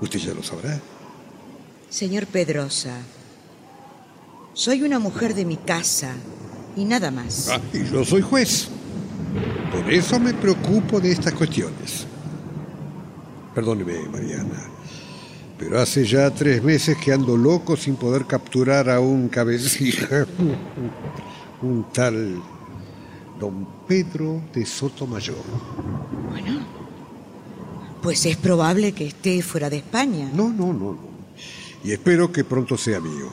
[0.00, 0.80] Usted ya lo sabrá.
[1.88, 2.96] Señor Pedrosa,
[4.52, 6.12] soy una mujer de mi casa
[6.76, 7.48] y nada más.
[7.48, 8.68] Ah, y yo soy juez.
[9.72, 12.06] Por eso me preocupo de estas cuestiones.
[13.54, 14.68] Perdóneme, Mariana,
[15.64, 20.26] pero hace ya tres meses que ando loco sin poder capturar a un cabecilla.
[21.62, 22.42] un tal
[23.40, 25.42] don Pedro de Sotomayor.
[26.28, 26.60] Bueno,
[28.02, 30.30] pues es probable que esté fuera de España.
[30.34, 31.14] No, no, no, no.
[31.82, 33.32] Y espero que pronto sea mío.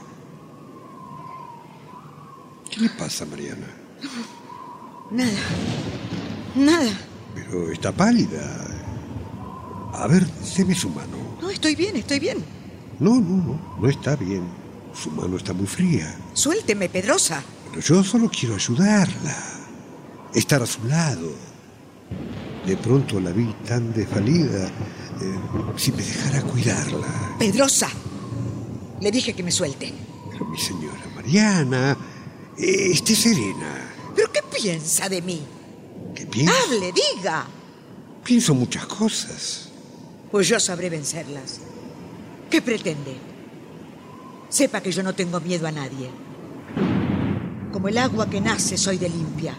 [2.69, 3.67] ¿Qué le pasa, Mariana?
[5.11, 5.39] Nada.
[6.55, 6.91] Nada.
[7.36, 8.67] Pero está pálida.
[9.93, 10.25] A ver,
[10.55, 11.30] déme su mano.
[11.41, 12.37] No, estoy bien, estoy bien.
[12.99, 14.47] No, no, no, no está bien.
[14.93, 16.15] Su mano está muy fría.
[16.33, 17.43] Suélteme, Pedrosa.
[17.69, 19.35] Pero yo solo quiero ayudarla.
[20.35, 21.31] Estar a su lado.
[22.65, 24.67] De pronto la vi tan desvalida.
[24.67, 25.39] eh,
[25.77, 27.35] si me dejara cuidarla.
[27.39, 27.89] Pedrosa.
[28.99, 29.91] Le dije que me suelte.
[30.31, 31.97] Pero mi señora Mariana,
[32.57, 33.89] eh, esté serena.
[34.15, 35.41] ¿Pero qué piensa de mí?
[36.13, 36.53] ¿Qué piensa?
[36.67, 37.47] Hable, diga.
[38.23, 39.70] Pienso muchas cosas.
[40.32, 41.59] Pues yo sabré vencerlas.
[42.49, 43.17] ¿Qué pretende?
[44.49, 46.09] Sepa que yo no tengo miedo a nadie.
[47.71, 49.55] Como el agua que nace, soy de limpia.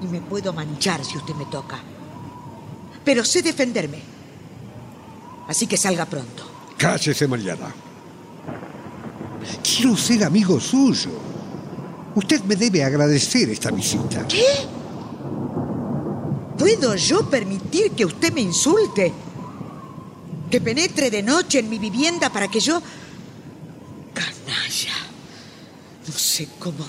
[0.00, 1.78] Y me puedo manchar si usted me toca.
[3.04, 4.00] Pero sé defenderme.
[5.48, 6.44] Así que salga pronto.
[6.76, 7.72] Cállese, Mariana.
[9.62, 11.10] Quiero ser amigo suyo.
[12.14, 14.26] Usted me debe agradecer esta visita.
[14.26, 14.44] ¿Qué?
[16.58, 19.12] ¿Puedo yo permitir que usted me insulte?
[20.52, 22.82] Que penetre de noche en mi vivienda para que yo...
[24.12, 24.98] Canalla.
[26.06, 26.84] No sé cómo...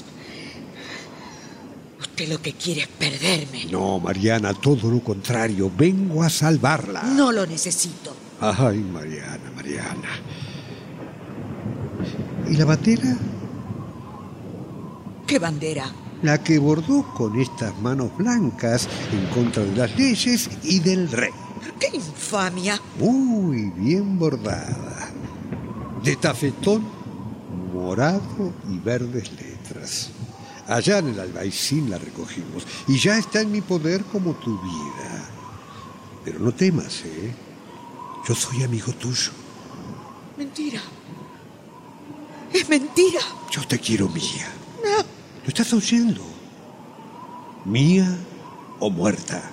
[1.97, 3.64] Usted lo que quiere es perderme.
[3.72, 5.72] No, Mariana, todo lo contrario.
[5.76, 7.03] Vengo a salvarla.
[7.03, 8.14] No lo necesito.
[8.41, 10.09] Ay, Mariana, Mariana.
[12.49, 13.18] ¿Y la bandera?
[15.26, 15.89] ¿Qué bandera?
[16.22, 21.32] La que bordó con estas manos blancas en contra de las leyes y del rey.
[21.84, 22.79] ¡Qué infamia!
[22.97, 25.11] Muy bien bordada.
[26.01, 26.88] De tafetón
[27.73, 30.09] morado y verdes letras.
[30.67, 35.29] Allá en el albaicín la recogimos y ya está en mi poder como tu vida.
[36.23, 37.34] Pero no temas, ¿eh?
[38.25, 39.31] Yo soy amigo tuyo.
[40.38, 40.81] Mentira.
[42.53, 43.19] Es mentira.
[43.51, 44.47] Yo te quiero mía.
[44.86, 44.99] No.
[44.99, 46.21] ¿Lo estás oyendo?
[47.65, 48.17] Mía
[48.79, 49.53] o muerta.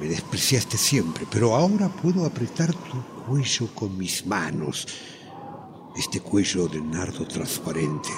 [0.00, 4.88] Me despreciaste siempre, pero ahora puedo apretar tu cuello con mis manos.
[5.94, 8.08] Este cuello de nardo transparente.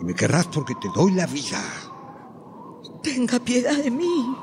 [0.00, 1.60] Y me querrás porque te doy la vida.
[3.02, 4.36] Tenga piedad de mí.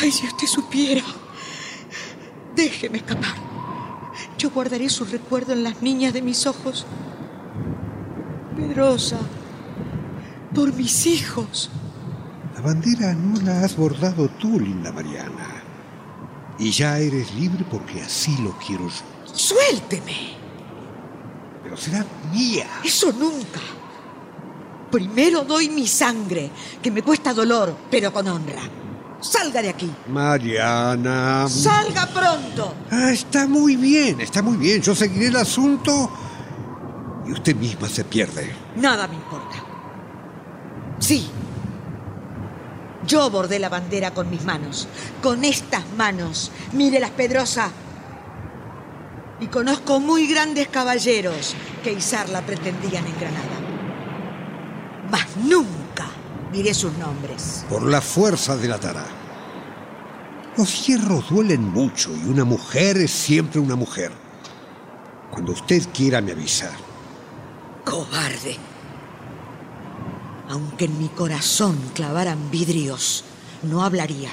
[0.00, 1.02] Ay, si usted supiera.
[2.54, 3.34] Déjeme escapar.
[4.38, 6.86] Yo guardaré su recuerdo en las niñas de mis ojos.
[8.54, 9.18] Pedrosa,
[10.54, 11.68] por mis hijos.
[12.60, 15.62] La bandera no la has bordado tú, linda Mariana.
[16.58, 19.32] Y ya eres libre porque así lo quiero yo.
[19.32, 20.36] Suélteme.
[21.62, 22.66] Pero será mía.
[22.84, 23.60] Eso nunca.
[24.90, 26.50] Primero doy mi sangre,
[26.82, 28.60] que me cuesta dolor, pero con honra.
[29.22, 29.90] Salga de aquí.
[30.08, 31.48] Mariana.
[31.48, 32.74] Salga pronto.
[32.90, 34.82] Ah, está muy bien, está muy bien.
[34.82, 36.10] Yo seguiré el asunto
[37.26, 38.54] y usted misma se pierde.
[38.76, 39.56] Nada me importa.
[40.98, 41.26] Sí.
[43.10, 44.86] Yo bordé la bandera con mis manos.
[45.20, 46.52] Con estas manos.
[46.72, 47.72] Mírelas, Pedrosa.
[49.40, 53.58] Y conozco muy grandes caballeros que izarla pretendían en Granada.
[55.10, 56.06] Mas nunca
[56.52, 57.64] diré sus nombres.
[57.68, 59.04] Por la fuerza de la tara.
[60.56, 64.12] Los hierros duelen mucho y una mujer es siempre una mujer.
[65.32, 66.70] Cuando usted quiera me avisa.
[67.84, 68.69] Cobarde.
[70.50, 73.24] Aunque en mi corazón clavaran vidrios,
[73.62, 74.30] no hablaría.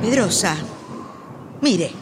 [0.00, 0.56] Pedrosa,
[1.60, 1.92] mire,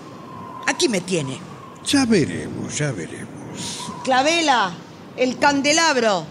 [0.64, 1.38] aquí me tiene.
[1.84, 3.80] Ya veremos, ya veremos.
[4.04, 4.72] Clavela,
[5.16, 6.24] el candelabro.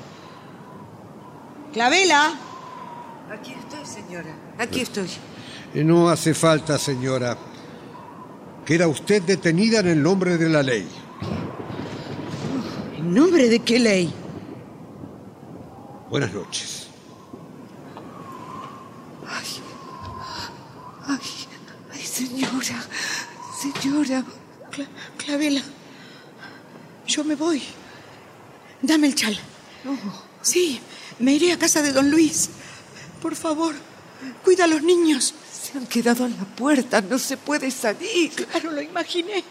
[1.73, 2.33] Clavela.
[3.29, 4.35] Aquí estoy, señora.
[4.59, 5.09] Aquí estoy.
[5.73, 7.37] Eh, No hace falta, señora.
[8.65, 10.87] Queda usted detenida en el nombre de la ley.
[12.97, 14.13] ¿En nombre de qué ley?
[16.13, 16.85] Buenas noches.
[21.07, 21.17] Ay,
[21.91, 22.85] ay, señora.
[23.59, 24.23] Señora.
[24.71, 24.87] Cla-
[25.17, 25.63] Clavela,
[27.07, 27.63] yo me voy.
[28.83, 29.35] Dame el chal.
[30.43, 30.79] Sí,
[31.17, 32.51] me iré a casa de don Luis.
[33.19, 33.73] Por favor,
[34.43, 35.33] cuida a los niños.
[35.51, 37.01] Se han quedado en la puerta.
[37.01, 38.29] No se puede salir.
[38.35, 39.43] Claro, lo imaginé.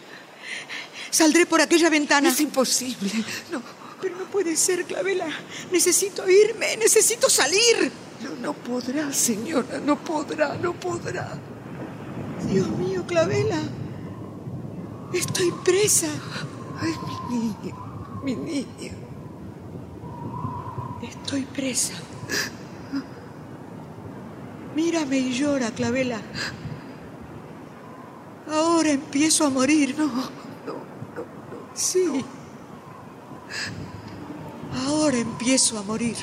[1.11, 2.29] Saldré por aquella ventana.
[2.29, 3.11] Es imposible.
[3.51, 3.61] No,
[4.03, 5.27] Pero no puede ser, Clavela.
[5.71, 7.89] Necesito irme, necesito salir.
[8.21, 9.79] no, no podrá, señora.
[9.79, 11.39] No podrá, no podrá.
[12.51, 13.61] Dios mío, Clavela.
[15.13, 16.07] Estoy presa.
[16.81, 16.91] Ay,
[17.29, 17.75] mi niña.
[18.23, 18.91] Mi niña.
[21.01, 21.93] Estoy presa.
[24.75, 26.19] Mírame y llora, Clavela.
[28.51, 29.95] Ahora empiezo a morir.
[29.97, 31.23] No, no, no.
[31.73, 32.25] Sí.
[34.75, 36.15] Ahora empiezo a morir.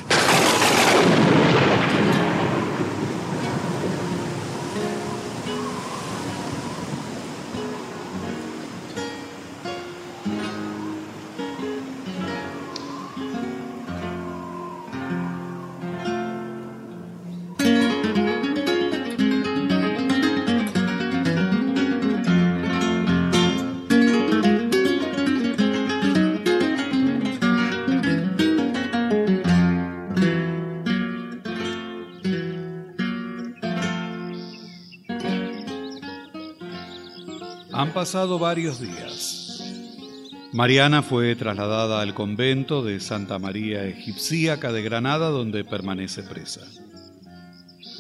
[38.00, 39.62] Pasado varios días.
[40.54, 46.62] Mariana fue trasladada al convento de Santa María Egipcíaca de Granada, donde permanece presa.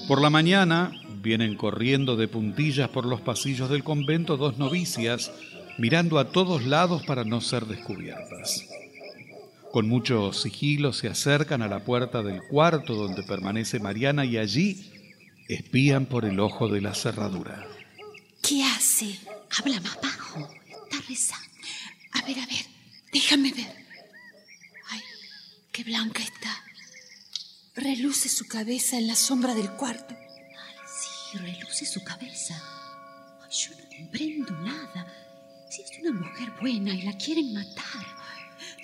[0.08, 0.90] Por la mañana
[1.20, 5.32] vienen corriendo de puntillas por los pasillos del convento dos novicias,
[5.76, 8.66] mirando a todos lados para no ser descubiertas.
[9.70, 14.82] Con mucho sigilo se acercan a la puerta del cuarto donde permanece Mariana y allí
[15.46, 17.66] espían por el ojo de la cerradura.
[18.40, 19.18] ¿Qué hace?
[19.58, 20.48] Habla más bajo.
[20.68, 21.48] Está rezando.
[22.12, 22.66] A ver, a ver.
[23.12, 23.86] Déjame ver.
[24.88, 25.00] Ay,
[25.72, 26.64] qué blanca está.
[27.74, 30.14] Reluce su cabeza en la sombra del cuarto.
[30.14, 32.54] Ay, sí, reluce su cabeza.
[33.42, 35.06] Ay, yo no comprendo nada.
[35.70, 38.06] Si es una mujer buena y la quieren matar.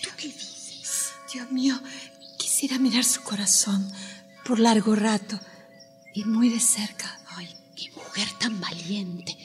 [0.02, 1.12] ¿Tú qué dices?
[1.32, 1.80] Dios mío,
[2.38, 3.92] quisiera mirar su corazón
[4.44, 5.38] por largo rato
[6.14, 7.20] y muy de cerca.
[7.36, 9.36] Ay, qué mujer tan valiente.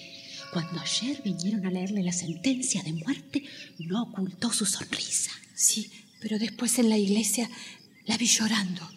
[0.51, 3.43] Cuando ayer vinieron a leerle la sentencia de muerte,
[3.79, 5.31] no ocultó su sonrisa.
[5.55, 5.89] Sí,
[6.19, 7.49] pero después en la iglesia
[8.05, 8.87] la vi llorando.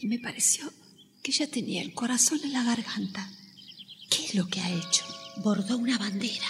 [0.00, 0.72] Y me pareció
[1.22, 3.30] que ella tenía el corazón en la garganta.
[4.08, 5.04] ¿Qué es lo que ha hecho?
[5.38, 6.48] Bordó una bandera.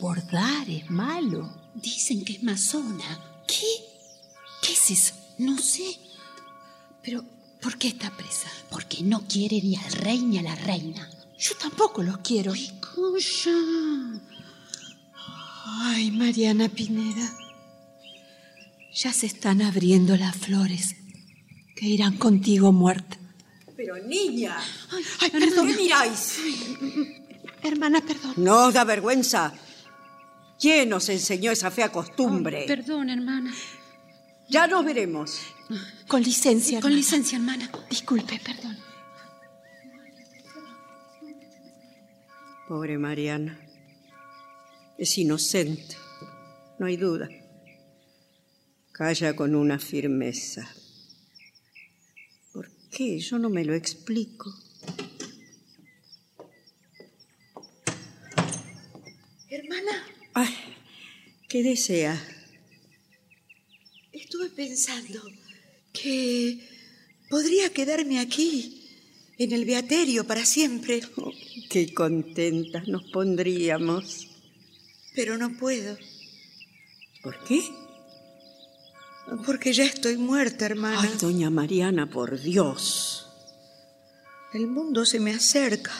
[0.00, 1.72] Bordar es malo.
[1.76, 3.20] Dicen que es masona.
[3.46, 3.66] ¿Qué?
[4.62, 5.14] ¿Qué es eso?
[5.38, 5.98] No sé.
[7.02, 7.24] Pero,
[7.60, 8.50] ¿por qué está presa?
[8.70, 11.08] Porque no quiere ni al rey ni a la reina.
[11.38, 12.52] Yo tampoco los quiero.
[12.52, 13.52] ¡Ay, Cuya!
[15.66, 17.30] Ay, Mariana Pineda.
[18.94, 20.96] Ya se están abriendo las flores
[21.74, 23.18] que irán contigo muerta.
[23.76, 24.56] Pero niña.
[24.92, 25.68] Ay, ay perdón.
[25.68, 26.38] ¿Qué miráis?
[27.62, 28.34] Hermana, perdón.
[28.36, 29.52] No os da vergüenza.
[30.60, 32.64] ¿Quién os enseñó esa fea costumbre?
[32.64, 33.52] Oh, perdón, hermana.
[34.48, 35.40] Ya nos veremos.
[36.06, 36.80] Con licencia.
[36.80, 37.70] Con licencia, hermana.
[37.90, 38.78] Disculpe, perdón.
[42.68, 43.60] Pobre Mariana.
[44.96, 45.96] Es inocente,
[46.78, 47.28] no hay duda.
[48.92, 50.66] Calla con una firmeza.
[52.54, 53.18] ¿Por qué?
[53.18, 54.50] Yo no me lo explico.
[59.50, 60.06] Hermana.
[60.32, 60.54] Ay,
[61.48, 62.18] ¿qué desea?
[64.10, 65.20] Estuve pensando
[65.92, 66.66] que
[67.28, 68.83] podría quedarme aquí,
[69.38, 71.00] en el beaterio, para siempre.
[71.16, 71.32] Oh,
[71.68, 74.28] qué contentas nos pondríamos.
[75.14, 75.96] Pero no puedo.
[77.22, 77.62] ¿Por qué?
[79.46, 81.00] Porque ya estoy muerta, hermana.
[81.00, 83.26] Ay, doña Mariana, por Dios.
[84.52, 85.92] El mundo se me acerca.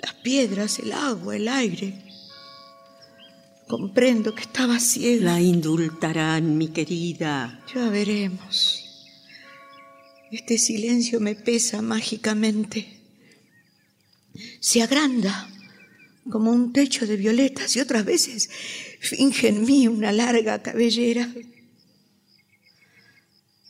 [0.00, 1.94] Las piedras, el agua, el aire.
[3.66, 5.32] Comprendo que estaba ciega.
[5.32, 7.60] La indultarán, mi querida.
[7.74, 8.81] Ya veremos.
[10.32, 12.86] Este silencio me pesa mágicamente.
[14.60, 15.46] Se agranda
[16.30, 18.48] como un techo de violetas y otras veces
[18.98, 21.30] finge en mí una larga cabellera.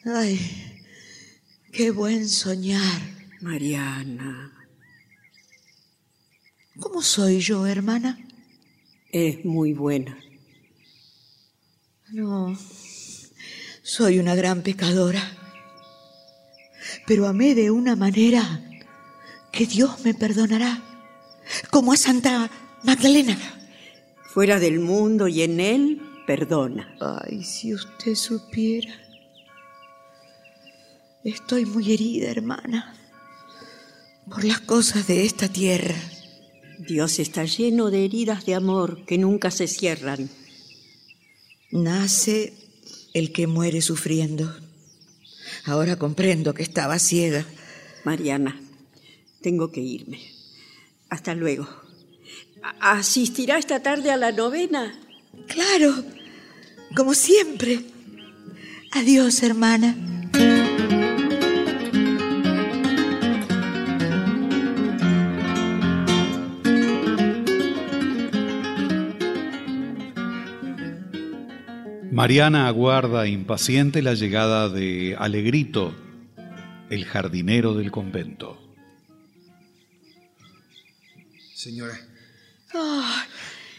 [0.05, 0.39] Ay,
[1.73, 3.03] qué buen soñar.
[3.41, 4.53] Mariana.
[6.79, 8.25] ¿Cómo soy yo, hermana?
[9.11, 10.17] Es muy buena.
[12.13, 12.57] No,
[13.83, 15.42] soy una gran pecadora.
[17.07, 18.61] Pero amé de una manera
[19.51, 20.83] que Dios me perdonará,
[21.71, 22.51] como a Santa
[22.83, 23.37] Magdalena.
[24.33, 26.95] Fuera del mundo y en él, perdona.
[27.01, 28.95] Ay, si usted supiera.
[31.25, 32.95] Estoy muy herida, hermana,
[34.29, 35.95] por las cosas de esta tierra.
[36.79, 40.29] Dios está lleno de heridas de amor que nunca se cierran.
[41.71, 42.55] Nace
[43.15, 44.53] el que muere sufriendo.
[45.65, 47.45] Ahora comprendo que estaba ciega.
[48.05, 48.61] Mariana,
[49.41, 50.21] tengo que irme.
[51.09, 51.69] Hasta luego.
[52.81, 54.99] ¿Asistirá esta tarde a la novena?
[55.49, 56.05] Claro,
[56.97, 57.85] como siempre.
[58.93, 59.97] Adiós, hermana.
[72.13, 75.97] Mariana aguarda impaciente la llegada de Alegrito,
[76.91, 78.59] el jardinero del convento.
[81.55, 81.99] Señora,
[82.75, 83.27] Ah,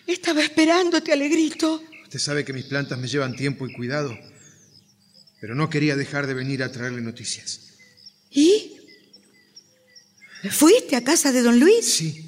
[0.08, 1.84] estaba esperándote, Alegrito.
[2.06, 4.18] usted sabe que mis plantas me llevan tiempo y cuidado,
[5.40, 7.74] pero no quería dejar de venir a traerle noticias.
[8.32, 8.78] ¿Y?
[10.50, 11.86] ¿Fuiste a casa de don Luis?
[11.86, 12.26] Sí.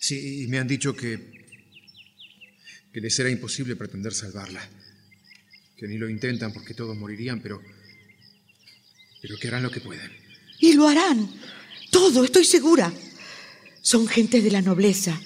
[0.00, 1.31] Sí, y me han dicho que
[2.92, 4.68] que les era imposible pretender salvarla,
[5.76, 7.62] que ni lo intentan porque todos morirían, pero
[9.22, 10.10] pero que harán lo que puedan.
[10.58, 11.30] Y lo harán.
[11.92, 12.92] Todo, estoy segura.
[13.80, 15.18] Son gente de la nobleza.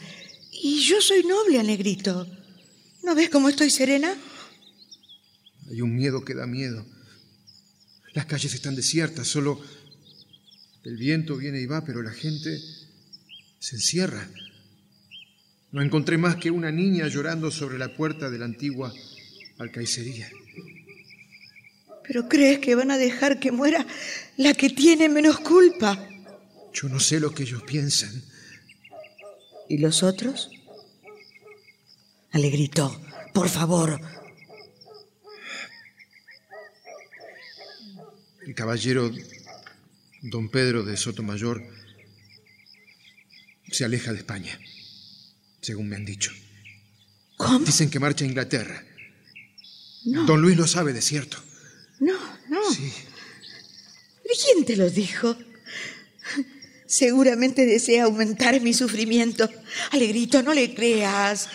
[0.53, 2.29] Y yo soy noble, Alegrito.
[3.03, 4.14] ¿No ves cómo estoy serena?
[5.71, 6.85] Hay un miedo que da miedo.
[8.12, 9.61] Las calles están desiertas, solo
[10.85, 12.61] el viento viene y va, pero la gente
[13.59, 14.29] se encierra.
[15.77, 18.91] No encontré más que una niña llorando sobre la puerta de la antigua
[19.59, 20.27] alcaicería.
[22.03, 23.87] ¿Pero crees que van a dejar que muera
[24.39, 26.09] la que tiene menos culpa?
[26.72, 28.22] Yo no sé lo que ellos piensan.
[29.68, 30.51] ¿Y los otros?
[32.33, 32.99] Alegrito,
[33.35, 34.01] por favor.
[38.47, 39.11] El caballero
[40.22, 41.62] don Pedro de Sotomayor
[43.70, 44.59] se aleja de España,
[45.67, 46.31] según me han dicho.
[47.37, 47.59] ¿Cómo?
[47.59, 48.85] Dicen que marcha a Inglaterra.
[50.05, 50.25] No.
[50.25, 51.43] Don Luis lo sabe de cierto.
[51.99, 52.17] No,
[52.49, 52.73] no.
[52.73, 52.85] Sí.
[54.23, 55.37] ¿De quién te lo dijo?
[56.87, 59.51] Seguramente desea aumentar mi sufrimiento.
[59.91, 61.49] Alegrito, no le creas.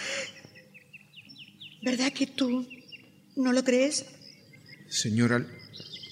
[1.81, 2.67] ¿Verdad que tú
[3.37, 4.03] no lo crees?
[4.89, 5.47] Señora,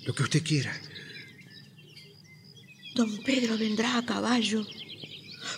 [0.05, 0.71] lo que usted quiera.
[2.95, 4.65] Don Pedro vendrá a caballo,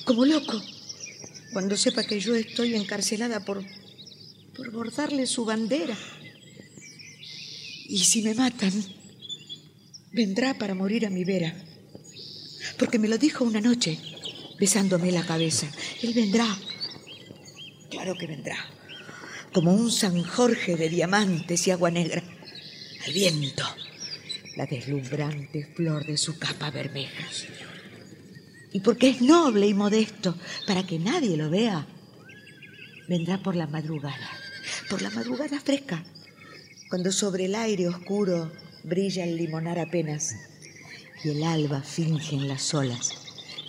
[0.05, 0.59] como loco,
[1.53, 3.63] cuando sepa que yo estoy encarcelada por,
[4.55, 5.97] por bordarle su bandera.
[7.87, 8.71] Y si me matan,
[10.11, 11.53] vendrá para morir a mi vera.
[12.77, 13.99] Porque me lo dijo una noche,
[14.59, 15.67] besándome la cabeza.
[16.01, 16.47] Él vendrá.
[17.89, 18.57] Claro que vendrá.
[19.53, 22.23] Como un San Jorge de diamantes y agua negra.
[23.05, 23.65] Al viento.
[24.55, 27.27] La deslumbrante flor de su capa bermeja.
[28.73, 31.85] Y porque es noble y modesto, para que nadie lo vea,
[33.07, 34.29] vendrá por la madrugada.
[34.89, 36.03] Por la madrugada fresca
[36.91, 38.51] cuando sobre el aire oscuro
[38.83, 40.35] brilla el limonar apenas
[41.23, 43.13] y el alba finge en las olas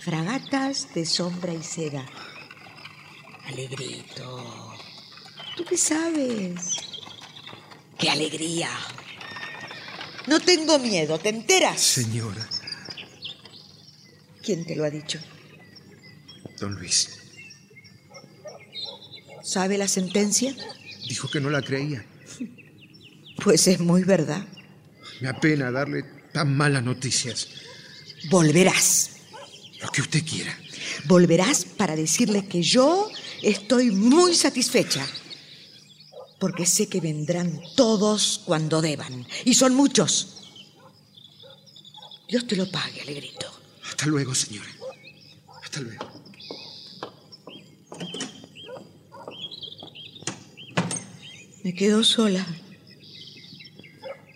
[0.03, 2.05] fragatas de sombra y seda.
[3.45, 4.75] Alegrito,
[5.55, 6.77] ¿tú qué sabes?
[7.97, 8.69] ¡Qué alegría!
[10.27, 11.79] No tengo miedo, ¿te enteras?
[11.79, 12.45] Señora,
[14.43, 15.19] ¿Quién te lo ha dicho?
[16.59, 17.09] don Luis,
[19.43, 20.55] ¿Sabe la sentencia?
[21.09, 22.05] dijo que no la creía.
[23.43, 24.45] Pues es muy verdad.
[25.19, 27.47] Me apena darle tan malas noticias.
[28.29, 29.09] Volverás.
[29.81, 30.57] Lo que usted quiera.
[31.05, 33.09] Volverás para decirle que yo
[33.41, 35.05] estoy muy satisfecha.
[36.39, 39.27] Porque sé que vendrán todos cuando deban.
[39.43, 40.41] Y son muchos.
[42.29, 43.52] Dios te lo pague, Alegrito.
[44.03, 44.69] Hasta luego, señora.
[45.63, 46.05] Hasta luego.
[51.63, 52.45] Me quedo sola.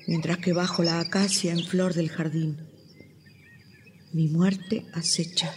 [0.08, 2.66] Mientras que bajo la acacia en flor del jardín,
[4.14, 5.54] mi muerte acecha.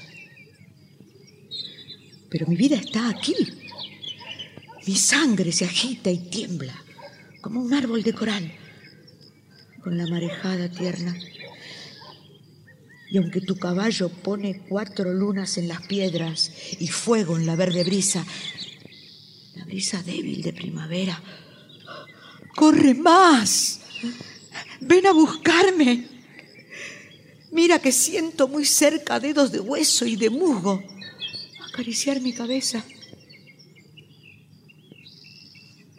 [2.31, 3.37] Pero mi vida está aquí.
[4.89, 6.75] Mi sangre se agita y tiembla
[7.41, 8.53] como un árbol de coral
[9.85, 11.17] con la marejada tierna.
[13.11, 17.83] Y aunque tu caballo pone cuatro lunas en las piedras y fuego en la verde
[17.83, 18.25] brisa,
[19.57, 21.21] la brisa débil de primavera,
[22.55, 23.81] corre más.
[24.81, 26.07] Ven a buscarme.
[27.51, 30.81] Mira que siento muy cerca dedos de hueso y de musgo
[31.73, 32.85] acariciar mi cabeza.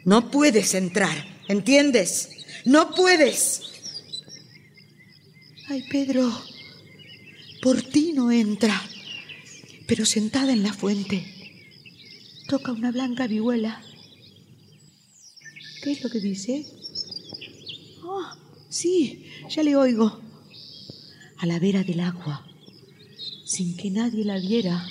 [0.05, 2.29] No puedes entrar, ¿entiendes?
[2.65, 3.61] No puedes.
[5.67, 6.31] Ay, Pedro,
[7.61, 8.81] por ti no entra,
[9.87, 11.23] pero sentada en la fuente,
[12.47, 13.81] toca una blanca vihuela.
[15.83, 16.65] ¿Qué es lo que dice?
[18.03, 18.37] Ah,
[18.69, 20.21] sí, ya le oigo.
[21.37, 22.45] A la vera del agua,
[23.45, 24.85] sin que nadie la viera,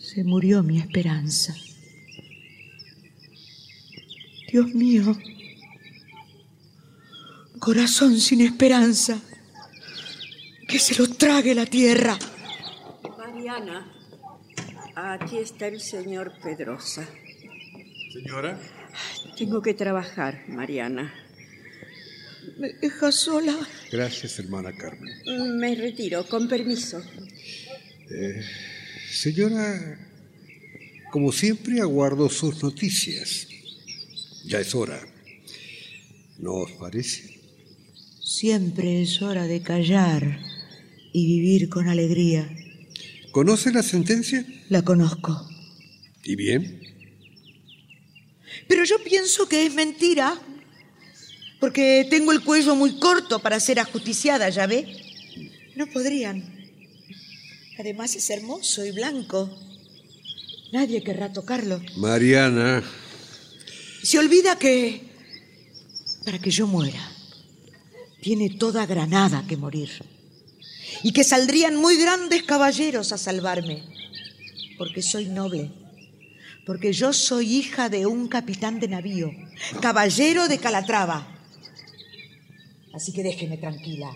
[0.00, 1.54] se murió mi esperanza.
[4.50, 5.16] Dios mío,
[7.60, 9.22] corazón sin esperanza,
[10.68, 12.18] que se lo trague la tierra.
[13.16, 13.90] Mariana,
[14.94, 17.08] aquí está el señor Pedrosa.
[18.12, 18.60] Señora.
[19.36, 21.14] Tengo que trabajar, Mariana.
[22.58, 23.56] ¿Me deja sola?
[23.90, 25.10] Gracias, hermana Carmen.
[25.58, 27.02] Me retiro, con permiso.
[28.10, 28.42] Eh,
[29.10, 29.98] señora,
[31.10, 33.48] como siempre aguardo sus noticias.
[34.44, 35.00] Ya es hora.
[36.38, 37.40] ¿No os parece?
[38.22, 40.38] Siempre es hora de callar
[41.12, 42.48] y vivir con alegría.
[43.32, 44.44] ¿Conoce la sentencia?
[44.68, 45.48] La conozco.
[46.24, 46.82] ¿Y bien?
[48.66, 50.38] Pero yo pienso que es mentira.
[51.60, 54.86] Porque tengo el cuello muy corto para ser ajusticiada, ¿ya ve?
[55.74, 56.44] No podrían.
[57.78, 59.50] Además es hermoso y blanco.
[60.72, 61.80] Nadie querrá tocarlo.
[61.96, 62.84] Mariana.
[64.02, 65.02] Se olvida que
[66.24, 67.10] para que yo muera
[68.20, 69.90] tiene toda Granada que morir.
[71.02, 73.82] Y que saldrían muy grandes caballeros a salvarme.
[74.76, 75.70] Porque soy noble.
[76.66, 79.30] Porque yo soy hija de un capitán de navío,
[79.80, 81.26] caballero de Calatrava.
[82.92, 84.10] Así que déjeme tranquila.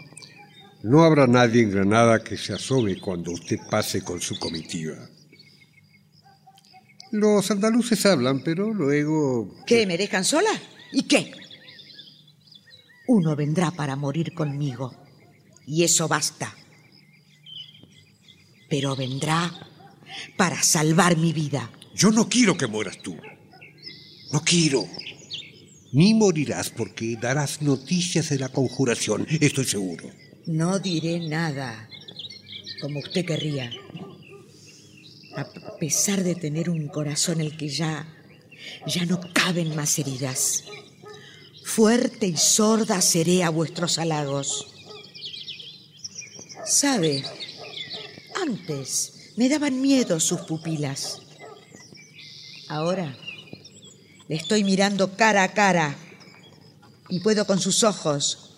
[0.82, 4.96] No habrá nadie en Granada que se asome cuando usted pase con su comitiva.
[7.12, 9.54] Los andaluces hablan, pero luego...
[9.66, 9.86] ¿Qué?
[9.86, 10.50] ¿Me dejan sola?
[10.92, 11.32] ¿Y qué?
[13.06, 14.94] Uno vendrá para morir conmigo.
[15.66, 16.54] Y eso basta.
[18.72, 19.52] Pero vendrá
[20.38, 21.70] para salvar mi vida.
[21.94, 23.14] Yo no quiero que mueras tú.
[24.32, 24.88] No quiero.
[25.92, 30.08] Ni morirás porque darás noticias de la conjuración, estoy seguro.
[30.46, 31.86] No diré nada,
[32.80, 33.70] como usted querría.
[35.36, 35.44] A
[35.78, 38.08] pesar de tener un corazón en el que ya,
[38.86, 40.64] ya no caben más heridas.
[41.62, 44.66] Fuerte y sorda seré a vuestros halagos.
[46.64, 47.22] Sabe,
[48.42, 51.22] antes me daban miedo sus pupilas.
[52.68, 53.16] Ahora
[54.28, 55.96] le estoy mirando cara a cara
[57.08, 58.50] y puedo con sus ojos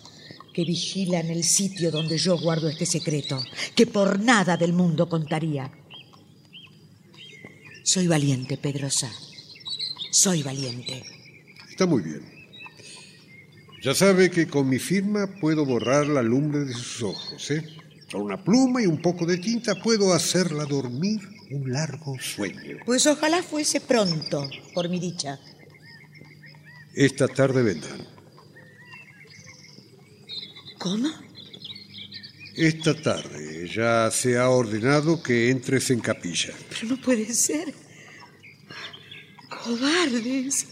[0.52, 3.42] que vigilan el sitio donde yo guardo este secreto,
[3.74, 5.72] que por nada del mundo contaría.
[7.82, 9.10] Soy valiente, Pedrosa.
[10.12, 11.04] Soy valiente.
[11.68, 12.22] Está muy bien.
[13.82, 17.83] Ya sabe que con mi firma puedo borrar la lumbre de sus ojos, ¿eh?
[18.14, 22.78] Con una pluma y un poco de tinta puedo hacerla dormir un largo sueño.
[22.86, 25.40] Pues ojalá fuese pronto, por mi dicha.
[26.94, 28.06] Esta tarde vendrán.
[30.78, 31.08] ¿Cómo?
[32.54, 36.54] Esta tarde ya se ha ordenado que entres en capilla.
[36.68, 37.74] Pero no puede ser.
[39.64, 40.68] Cobardes.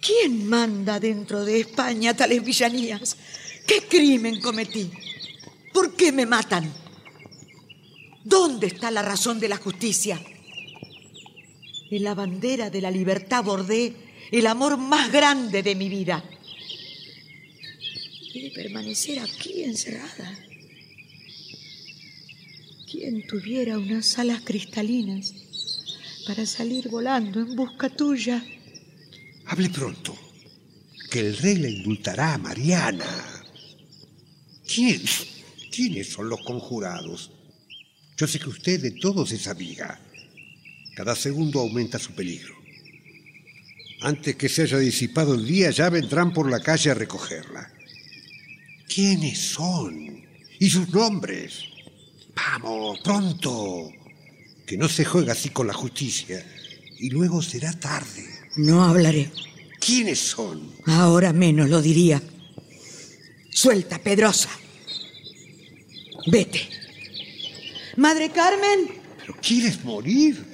[0.00, 3.16] ¿Quién manda dentro de España tales villanías?
[3.66, 4.92] ¿Qué crimen cometí?
[5.72, 6.72] ¿Por qué me matan?
[8.24, 10.20] ¿Dónde está la razón de la justicia?
[11.90, 13.94] En la bandera de la libertad bordé
[14.30, 16.22] el amor más grande de mi vida.
[18.34, 20.38] Y de permanecer aquí encerrada.
[22.90, 25.34] ¿Quién tuviera unas alas cristalinas
[26.26, 28.44] para salir volando en busca tuya?
[29.46, 30.14] Hable pronto,
[31.10, 33.06] que el rey le indultará a Mariana.
[34.66, 35.02] ¿Quién?
[35.78, 37.30] ¿Quiénes son los conjurados?
[38.16, 40.00] Yo sé que usted de todos es amiga.
[40.96, 42.52] Cada segundo aumenta su peligro.
[44.00, 47.72] Antes que se haya disipado el día, ya vendrán por la calle a recogerla.
[48.92, 50.20] ¿Quiénes son?
[50.58, 51.60] ¿Y sus nombres?
[52.34, 53.88] Vamos, pronto.
[54.66, 56.44] Que no se juegue así con la justicia.
[56.98, 58.26] Y luego será tarde.
[58.56, 59.30] No hablaré.
[59.78, 60.72] ¿Quiénes son?
[60.86, 62.20] Ahora menos lo diría.
[63.48, 64.50] Suelta, Pedrosa.
[66.30, 66.68] Vete.
[67.96, 69.00] Madre Carmen.
[69.18, 70.44] ¿Pero quieres morir?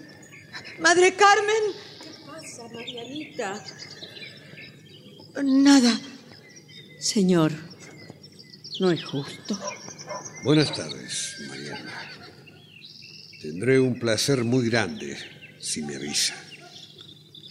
[0.79, 1.63] Madre Carmen.
[2.01, 3.65] ¿Qué pasa, Marianita?
[5.43, 6.01] Nada.
[7.01, 7.53] Señor,
[8.81, 9.59] no es justo.
[10.45, 11.93] Buenas tardes, Mariana.
[13.43, 15.19] Tendré un placer muy grande
[15.59, 16.35] si me avisa.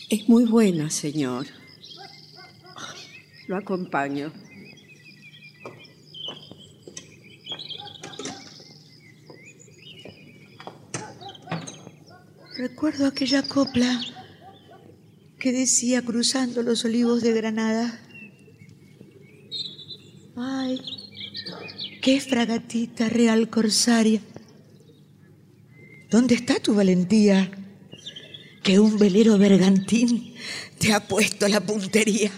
[0.09, 1.47] Es muy buena, señor.
[3.47, 4.31] Lo acompaño.
[12.57, 13.99] Recuerdo aquella copla
[15.39, 17.99] que decía cruzando los olivos de Granada.
[20.35, 20.79] Ay,
[22.03, 24.21] qué fragatita real corsaria.
[26.11, 27.49] ¿Dónde está tu valentía?
[28.61, 30.35] Que un velero bergantín
[30.77, 32.31] te ha puesto la puntería.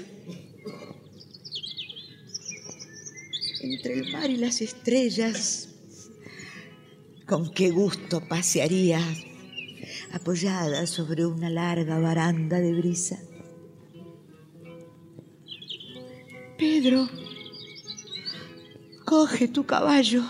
[3.62, 5.68] Entre el mar y las estrellas,
[7.26, 9.02] con qué gusto pasearía
[10.16, 13.20] apoyada sobre una larga baranda de brisa.
[16.58, 17.10] Pedro,
[19.04, 20.24] coge tu caballo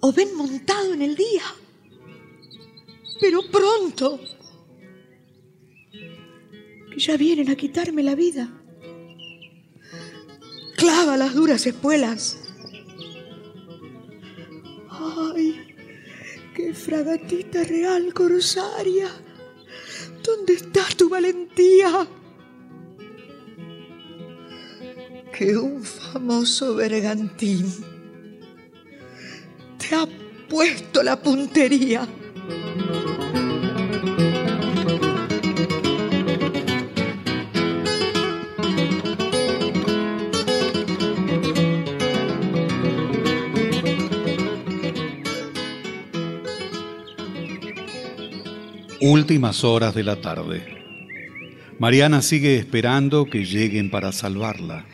[0.00, 1.44] o ven montado en el día,
[3.20, 4.18] pero pronto,
[6.90, 8.50] que ya vienen a quitarme la vida.
[10.76, 12.36] Clava las duras espuelas.
[14.90, 15.65] ¡Ay!
[16.56, 19.10] ¡Qué fragatita real corsaria!
[20.22, 22.08] ¿Dónde está tu valentía?
[25.36, 27.66] Que un famoso bergantín
[29.78, 30.08] te ha
[30.48, 32.08] puesto la puntería.
[49.08, 50.66] Últimas horas de la tarde.
[51.78, 54.84] Mariana sigue esperando que lleguen para salvarla.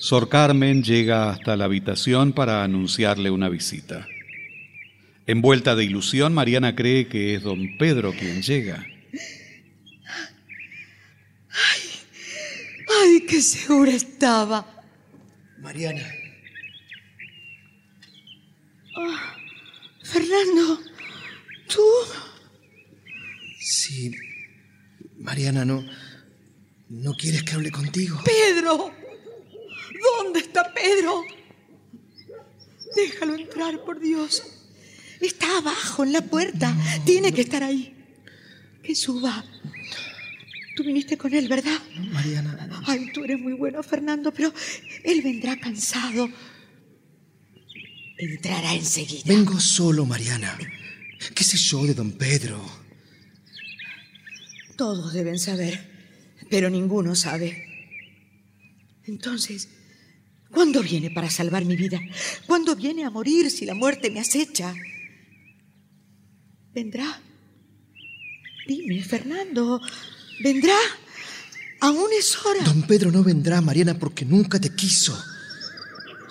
[0.00, 4.08] Sor Carmen llega hasta la habitación para anunciarle una visita.
[5.26, 8.86] Envuelta de ilusión, Mariana cree que es don Pedro quien llega.
[13.02, 14.64] ¡Ay, qué segura estaba!
[15.60, 16.00] Mariana,
[18.96, 19.36] Ah,
[20.02, 20.80] Fernando,
[21.68, 21.82] ¿tú?
[23.66, 24.14] Sí.
[25.18, 25.84] Mariana, no.
[26.88, 28.20] ¿No quieres que hable contigo?
[28.24, 28.92] ¡Pedro!
[30.02, 31.24] ¿Dónde está Pedro?
[32.94, 34.42] Déjalo entrar, por Dios.
[35.20, 36.74] Está abajo, en la puerta.
[37.04, 37.92] Tiene que estar ahí.
[38.82, 39.44] Que suba.
[40.76, 41.78] Tú viniste con él, ¿verdad?
[42.12, 42.82] Mariana.
[42.86, 44.52] Ay, tú eres muy bueno, Fernando, pero
[45.02, 46.28] él vendrá cansado.
[48.18, 49.22] Entrará enseguida.
[49.26, 50.56] Vengo solo, Mariana.
[51.34, 52.85] ¿Qué sé yo de don Pedro?
[54.76, 55.80] Todos deben saber,
[56.50, 57.64] pero ninguno sabe.
[59.04, 59.68] Entonces,
[60.50, 62.00] ¿cuándo viene para salvar mi vida?
[62.46, 64.74] ¿Cuándo viene a morir si la muerte me acecha?
[66.74, 67.20] ¿Vendrá?
[68.66, 69.80] Dime, Fernando,
[70.42, 70.76] ¿vendrá?
[71.80, 72.64] Aún es hora.
[72.64, 75.16] Don Pedro no vendrá, Mariana, porque nunca te quiso.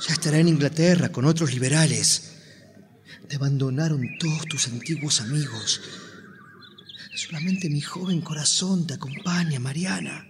[0.07, 2.33] Ya estará en Inglaterra con otros liberales.
[3.27, 5.81] Te abandonaron todos tus antiguos amigos.
[7.15, 10.27] Solamente mi joven corazón te acompaña, Mariana.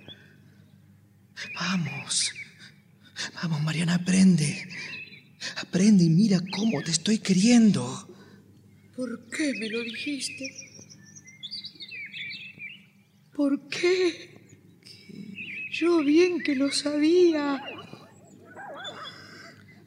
[1.55, 2.31] Vamos.
[3.41, 4.69] Vamos, Mariana, aprende.
[5.57, 8.07] Aprende y mira cómo te estoy queriendo.
[8.95, 10.45] ¿Por qué me lo dijiste?
[13.35, 14.31] ¿Por qué?
[15.71, 17.63] Yo bien que lo sabía.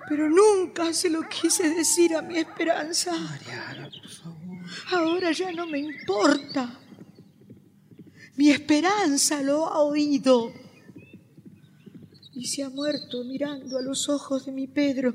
[0.09, 3.13] Pero nunca se lo quise decir a mi esperanza.
[3.17, 4.67] Mariana, por favor.
[4.91, 6.88] Ahora ya no me importa.
[8.39, 10.53] Mi esperanza lo ha oído.
[12.33, 15.13] Y se ha muerto mirando a los ojos de mi Pedro.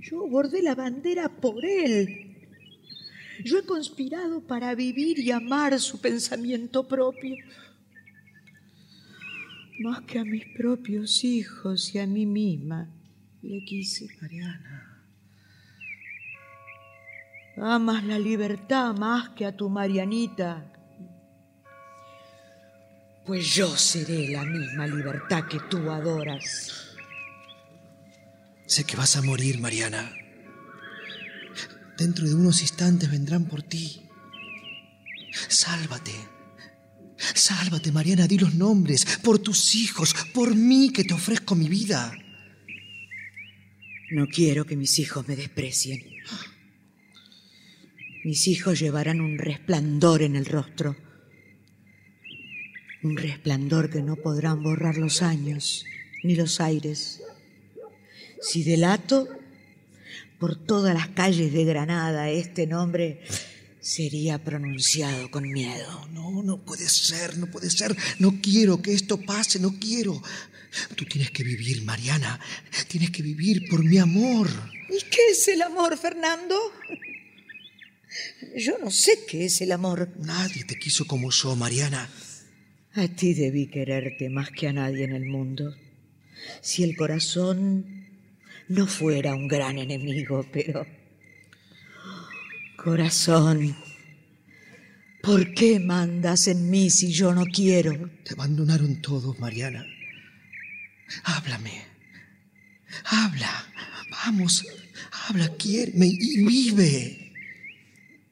[0.00, 2.38] Yo bordé la bandera por él.
[3.44, 7.36] Yo he conspirado para vivir y amar su pensamiento propio.
[9.80, 12.88] Más que a mis propios hijos y a mí misma
[13.42, 14.08] le quise.
[14.22, 15.04] Mariana.
[17.58, 20.70] Amas la libertad más que a tu Marianita.
[23.26, 26.94] Pues yo seré la misma libertad que tú adoras.
[28.66, 30.14] Sé que vas a morir, Mariana.
[31.96, 34.02] Dentro de unos instantes vendrán por ti.
[35.48, 36.12] Sálvate.
[37.16, 39.06] Sálvate, Mariana, di los nombres.
[39.22, 42.12] Por tus hijos, por mí que te ofrezco mi vida.
[44.10, 46.02] No quiero que mis hijos me desprecien.
[48.24, 51.03] Mis hijos llevarán un resplandor en el rostro.
[53.04, 55.84] Un resplandor que no podrán borrar los años
[56.22, 57.20] ni los aires.
[58.40, 59.28] Si delato
[60.38, 63.20] por todas las calles de Granada este nombre,
[63.78, 66.08] sería pronunciado con miedo.
[66.12, 67.94] No, no puede ser, no puede ser.
[68.18, 70.22] No quiero que esto pase, no quiero.
[70.96, 72.40] Tú tienes que vivir, Mariana.
[72.88, 74.48] Tienes que vivir por mi amor.
[74.88, 76.56] ¿Y qué es el amor, Fernando?
[78.56, 80.08] Yo no sé qué es el amor.
[80.20, 82.08] Nadie te quiso como yo, Mariana.
[82.96, 85.74] A ti debí quererte más que a nadie en el mundo.
[86.60, 88.06] Si el corazón
[88.68, 90.86] no fuera un gran enemigo, pero...
[92.76, 93.74] Corazón,
[95.22, 98.10] ¿por qué mandas en mí si yo no quiero?
[98.22, 99.84] Te abandonaron todos, Mariana.
[101.24, 101.82] Háblame.
[103.06, 103.66] Habla.
[104.10, 104.64] Vamos.
[105.26, 107.32] Habla, quiéreme y vive.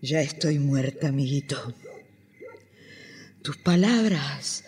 [0.01, 1.75] Ya estoy muerta, amiguito.
[3.43, 4.65] Tus palabras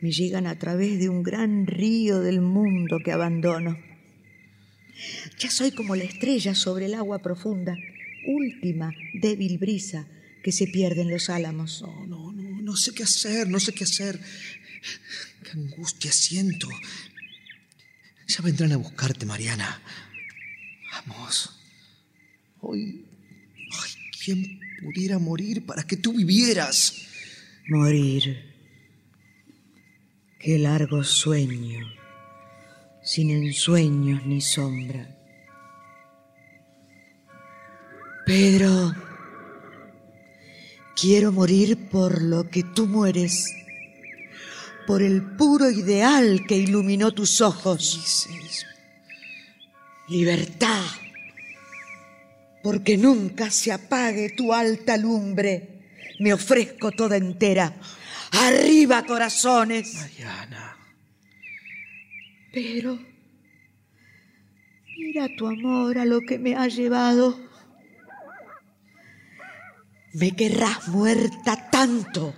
[0.00, 3.78] me llegan a través de un gran río del mundo que abandono.
[5.38, 7.76] Ya soy como la estrella sobre el agua profunda,
[8.26, 10.06] última débil brisa
[10.42, 11.82] que se pierde en los álamos.
[11.82, 14.18] No, no, no, no sé qué hacer, no sé qué hacer.
[15.42, 16.68] Qué angustia siento.
[18.26, 19.82] Ya vendrán a buscarte, Mariana.
[20.92, 21.50] Vamos.
[22.60, 23.04] Hoy,
[23.58, 23.90] ay,
[24.24, 27.03] ¿quién pudiera morir para que tú vivieras?
[27.66, 28.52] Morir.
[30.38, 31.80] Qué largo sueño,
[33.02, 35.16] sin ensueños ni sombra.
[38.26, 38.92] Pedro,
[40.94, 43.50] quiero morir por lo que tú mueres,
[44.86, 48.28] por el puro ideal que iluminó tus ojos.
[50.06, 50.84] Libertad,
[52.62, 55.73] porque nunca se apague tu alta lumbre.
[56.20, 57.74] Me ofrezco toda entera.
[58.32, 59.94] Arriba, corazones.
[59.94, 60.76] Mariana.
[62.52, 62.98] Pero
[64.96, 67.38] mira tu amor a lo que me ha llevado.
[70.14, 72.34] Me querrás muerta tanto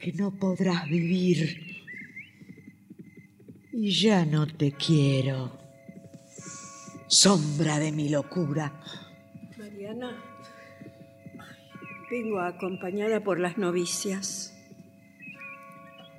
[0.00, 1.74] que no podrás vivir.
[3.72, 5.58] Y ya no te quiero.
[7.06, 8.80] Sombra de mi locura.
[9.56, 10.33] Mariana,
[12.10, 14.52] vengo acompañada por las novicias.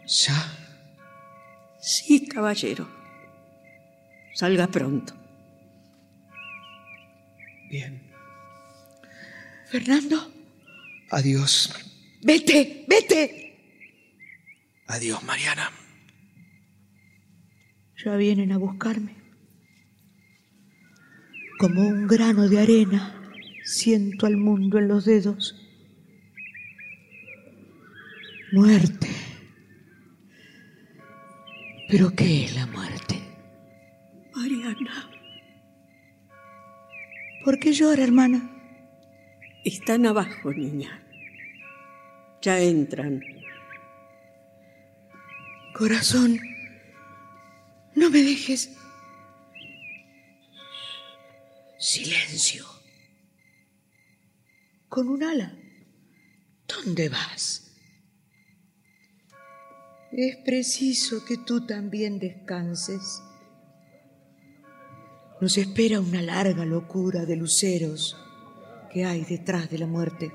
[0.06, 0.36] ¿Ya?
[1.80, 2.88] Sí, caballero.
[4.34, 5.14] Salga pronto.
[7.70, 8.02] Bien.
[9.70, 10.32] Fernando,
[11.10, 11.74] Adiós.
[12.22, 13.42] vete, vete.
[14.88, 15.72] Adiós, Mariana.
[18.04, 19.16] Ya vienen a buscarme.
[21.58, 23.32] Como un grano de arena,
[23.64, 25.65] siento al mundo en los dedos.
[28.56, 29.10] Muerte.
[31.90, 33.22] ¿Pero qué es la muerte?
[34.34, 35.10] Mariana,
[37.44, 38.50] ¿Por qué llora, hermana?
[39.66, 41.04] están abajo, niña.
[42.42, 43.22] Ya entran.
[45.74, 46.40] Corazón,
[47.94, 48.74] no me dejes.
[51.78, 52.66] Silencio.
[54.88, 55.54] Con un ala.
[56.70, 57.65] ¿Dónde vas?
[60.18, 63.22] Es preciso que tú también descanses.
[65.42, 68.16] Nos espera una larga locura de luceros
[68.94, 70.32] que hay detrás de la muerte.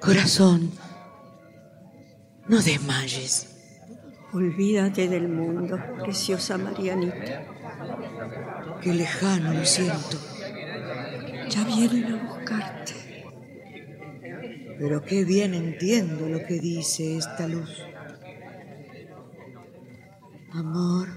[0.00, 0.72] Corazón,
[2.48, 3.46] no desmayes.
[4.32, 7.46] Olvídate del mundo, preciosa Marianita.
[8.82, 10.18] Qué lejano lo siento.
[11.48, 12.94] Ya vienen a buscarte.
[14.76, 17.93] Pero qué bien entiendo lo que dice esta luz.
[20.56, 21.08] Amor,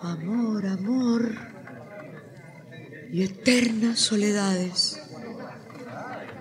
[0.00, 1.34] amor, amor
[3.10, 5.02] y eternas soledades.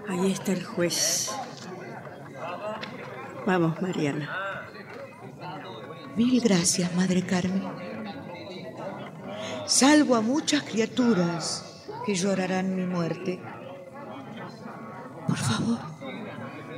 [0.07, 1.31] Ahí está el juez.
[3.47, 4.29] Vamos, Mariana.
[6.15, 7.63] Mil gracias, Madre Carmen.
[9.65, 13.41] Salvo a muchas criaturas que llorarán mi muerte.
[15.27, 15.79] Por favor,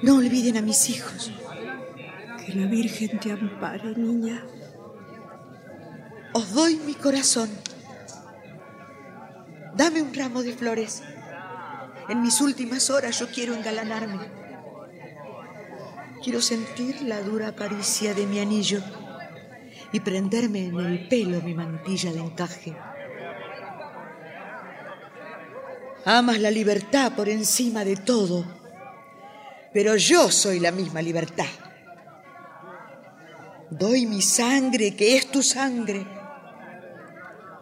[0.01, 1.29] no olviden a mis hijos.
[2.45, 4.43] Que la Virgen te ampare, niña.
[6.33, 7.49] Os doy mi corazón.
[9.75, 11.03] Dame un ramo de flores.
[12.09, 14.19] En mis últimas horas yo quiero engalanarme.
[16.23, 18.81] Quiero sentir la dura caricia de mi anillo
[19.91, 22.75] y prenderme en el pelo mi mantilla de encaje.
[26.05, 28.43] Amas la libertad por encima de todo,
[29.73, 31.60] pero yo soy la misma libertad.
[33.71, 36.05] Doy mi sangre, que es tu sangre,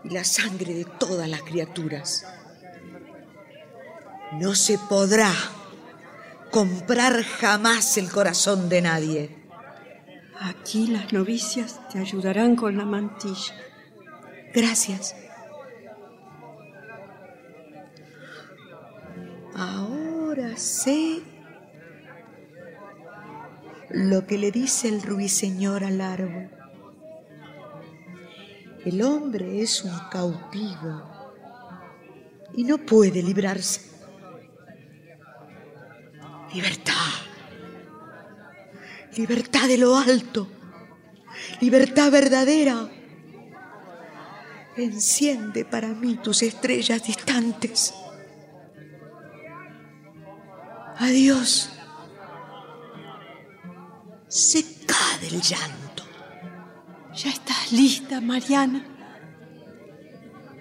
[0.03, 2.25] y la sangre de todas las criaturas.
[4.33, 5.31] No se podrá
[6.49, 9.35] comprar jamás el corazón de nadie.
[10.39, 13.53] Aquí las novicias te ayudarán con la mantilla.
[14.51, 15.15] Gracias.
[19.53, 21.21] Ahora sé
[23.89, 26.49] lo que le dice el ruiseñor al árbol.
[28.85, 31.03] El hombre es un cautivo
[32.53, 33.89] y no puede librarse.
[36.53, 36.93] Libertad.
[39.15, 40.47] Libertad de lo alto.
[41.59, 42.89] Libertad verdadera.
[44.77, 47.93] Enciende para mí tus estrellas distantes.
[50.97, 51.78] Adiós.
[54.29, 56.03] Seca del llanto.
[57.15, 58.85] Ya estás lista, Mariana.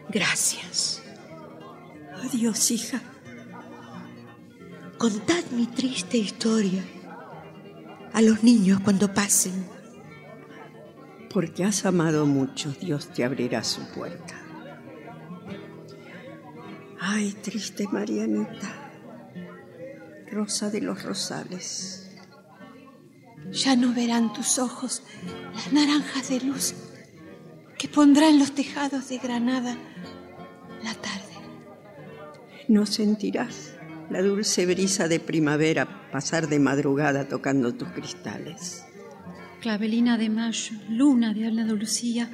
[0.08, 1.02] Gracias.
[2.24, 3.02] Adiós, hija.
[4.96, 6.82] Contad mi triste historia
[8.14, 9.66] a los niños cuando pasen.
[11.30, 14.34] Porque has amado mucho, Dios te abrirá su puerta.
[16.98, 18.90] Ay, triste Marianita,
[20.32, 22.07] rosa de los rosales.
[23.52, 25.02] Ya no verán tus ojos
[25.54, 26.74] las naranjas de luz
[27.78, 29.76] que pondrán los tejados de Granada
[30.82, 31.24] la tarde.
[32.66, 33.74] No sentirás
[34.10, 38.84] la dulce brisa de primavera pasar de madrugada tocando tus cristales.
[39.60, 42.30] Clavelina de mayo, luna de Andalucía,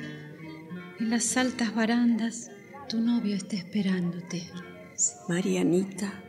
[1.00, 2.50] en las altas barandas
[2.88, 4.50] tu novio está esperándote.
[5.28, 6.22] Marianita,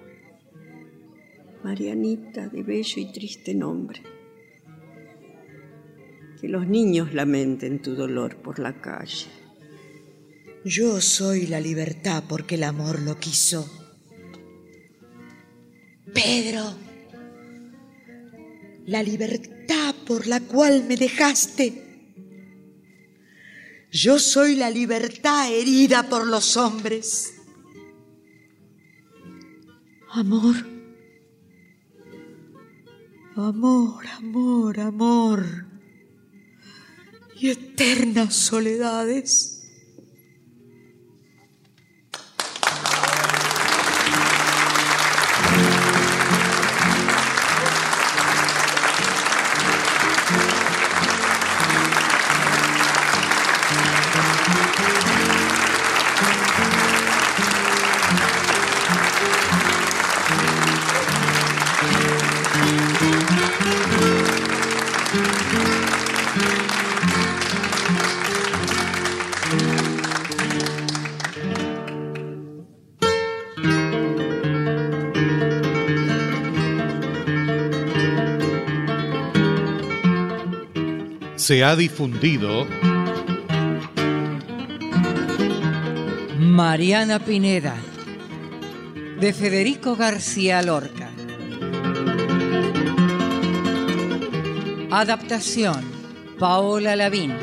[1.63, 4.14] Marianita de bello y triste nombre.
[6.45, 9.25] Que los niños lamenten tu dolor por la calle.
[10.63, 13.67] Yo soy la libertad porque el amor lo quiso.
[16.13, 16.75] Pedro,
[18.85, 22.13] la libertad por la cual me dejaste.
[23.91, 27.33] Yo soy la libertad herida por los hombres.
[30.11, 30.55] Amor,
[33.35, 35.74] amor, amor, amor
[37.35, 39.54] y eternas soledades.
[81.45, 82.65] Se ha difundido
[86.39, 87.75] Mariana Pineda,
[89.19, 91.11] de Federico García Lorca.
[94.89, 95.83] Adaptación,
[96.39, 97.35] Paola Lavín.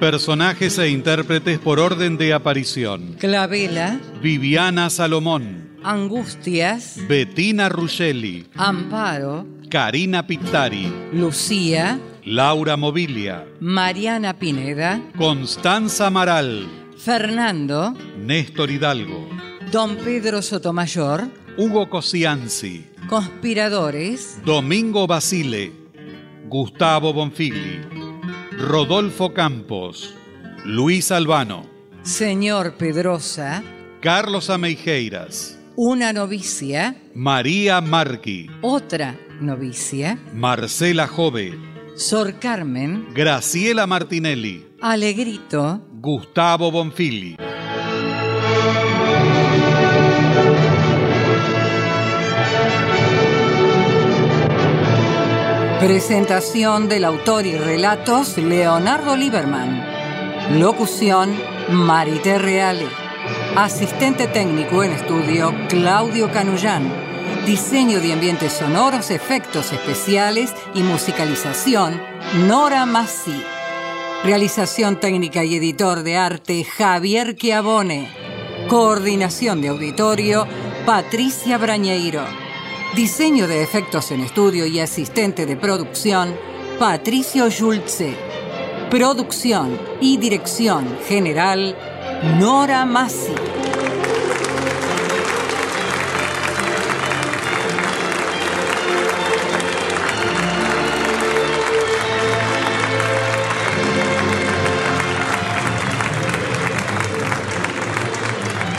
[0.00, 3.14] Personajes e intérpretes por orden de aparición.
[3.16, 16.08] Clavela, Viviana Salomón, Angustias, Bettina Ruggeli, Amparo, Karina Pittari, Lucía, Laura Mobilia, Mariana Pineda, Constanza
[16.08, 16.68] Amaral,
[16.98, 19.30] Fernando, Néstor Hidalgo,
[19.70, 25.72] Don Pedro Sotomayor, Hugo Cosianzi, Conspiradores, Domingo Basile,
[26.50, 27.80] Gustavo Bonfigli,
[28.58, 30.14] Rodolfo Campos,
[30.66, 31.64] Luis Albano,
[32.02, 33.62] Señor Pedrosa,
[34.02, 41.58] Carlos Ameijeiras, una novicia, María Marqui, otra novicia, Marcela Jove,
[41.94, 47.36] Sor Carmen, Graciela Martinelli, Alegrito, Gustavo Bonfili.
[55.80, 60.60] Presentación del autor y relatos Leonardo Lieberman.
[60.60, 61.34] Locución
[61.70, 62.86] Marité Reale.
[63.56, 67.01] Asistente técnico en estudio Claudio Canullán.
[67.46, 72.00] Diseño de ambientes sonoros, efectos especiales y musicalización
[72.46, 73.42] Nora Massi.
[74.22, 78.08] Realización técnica y editor de arte Javier Chiavone.
[78.68, 80.46] Coordinación de auditorio
[80.86, 82.22] Patricia Brañeiro.
[82.94, 86.36] Diseño de efectos en estudio y asistente de producción
[86.78, 88.14] Patricio Schulze.
[88.88, 91.76] Producción y dirección general
[92.38, 93.34] Nora Massi.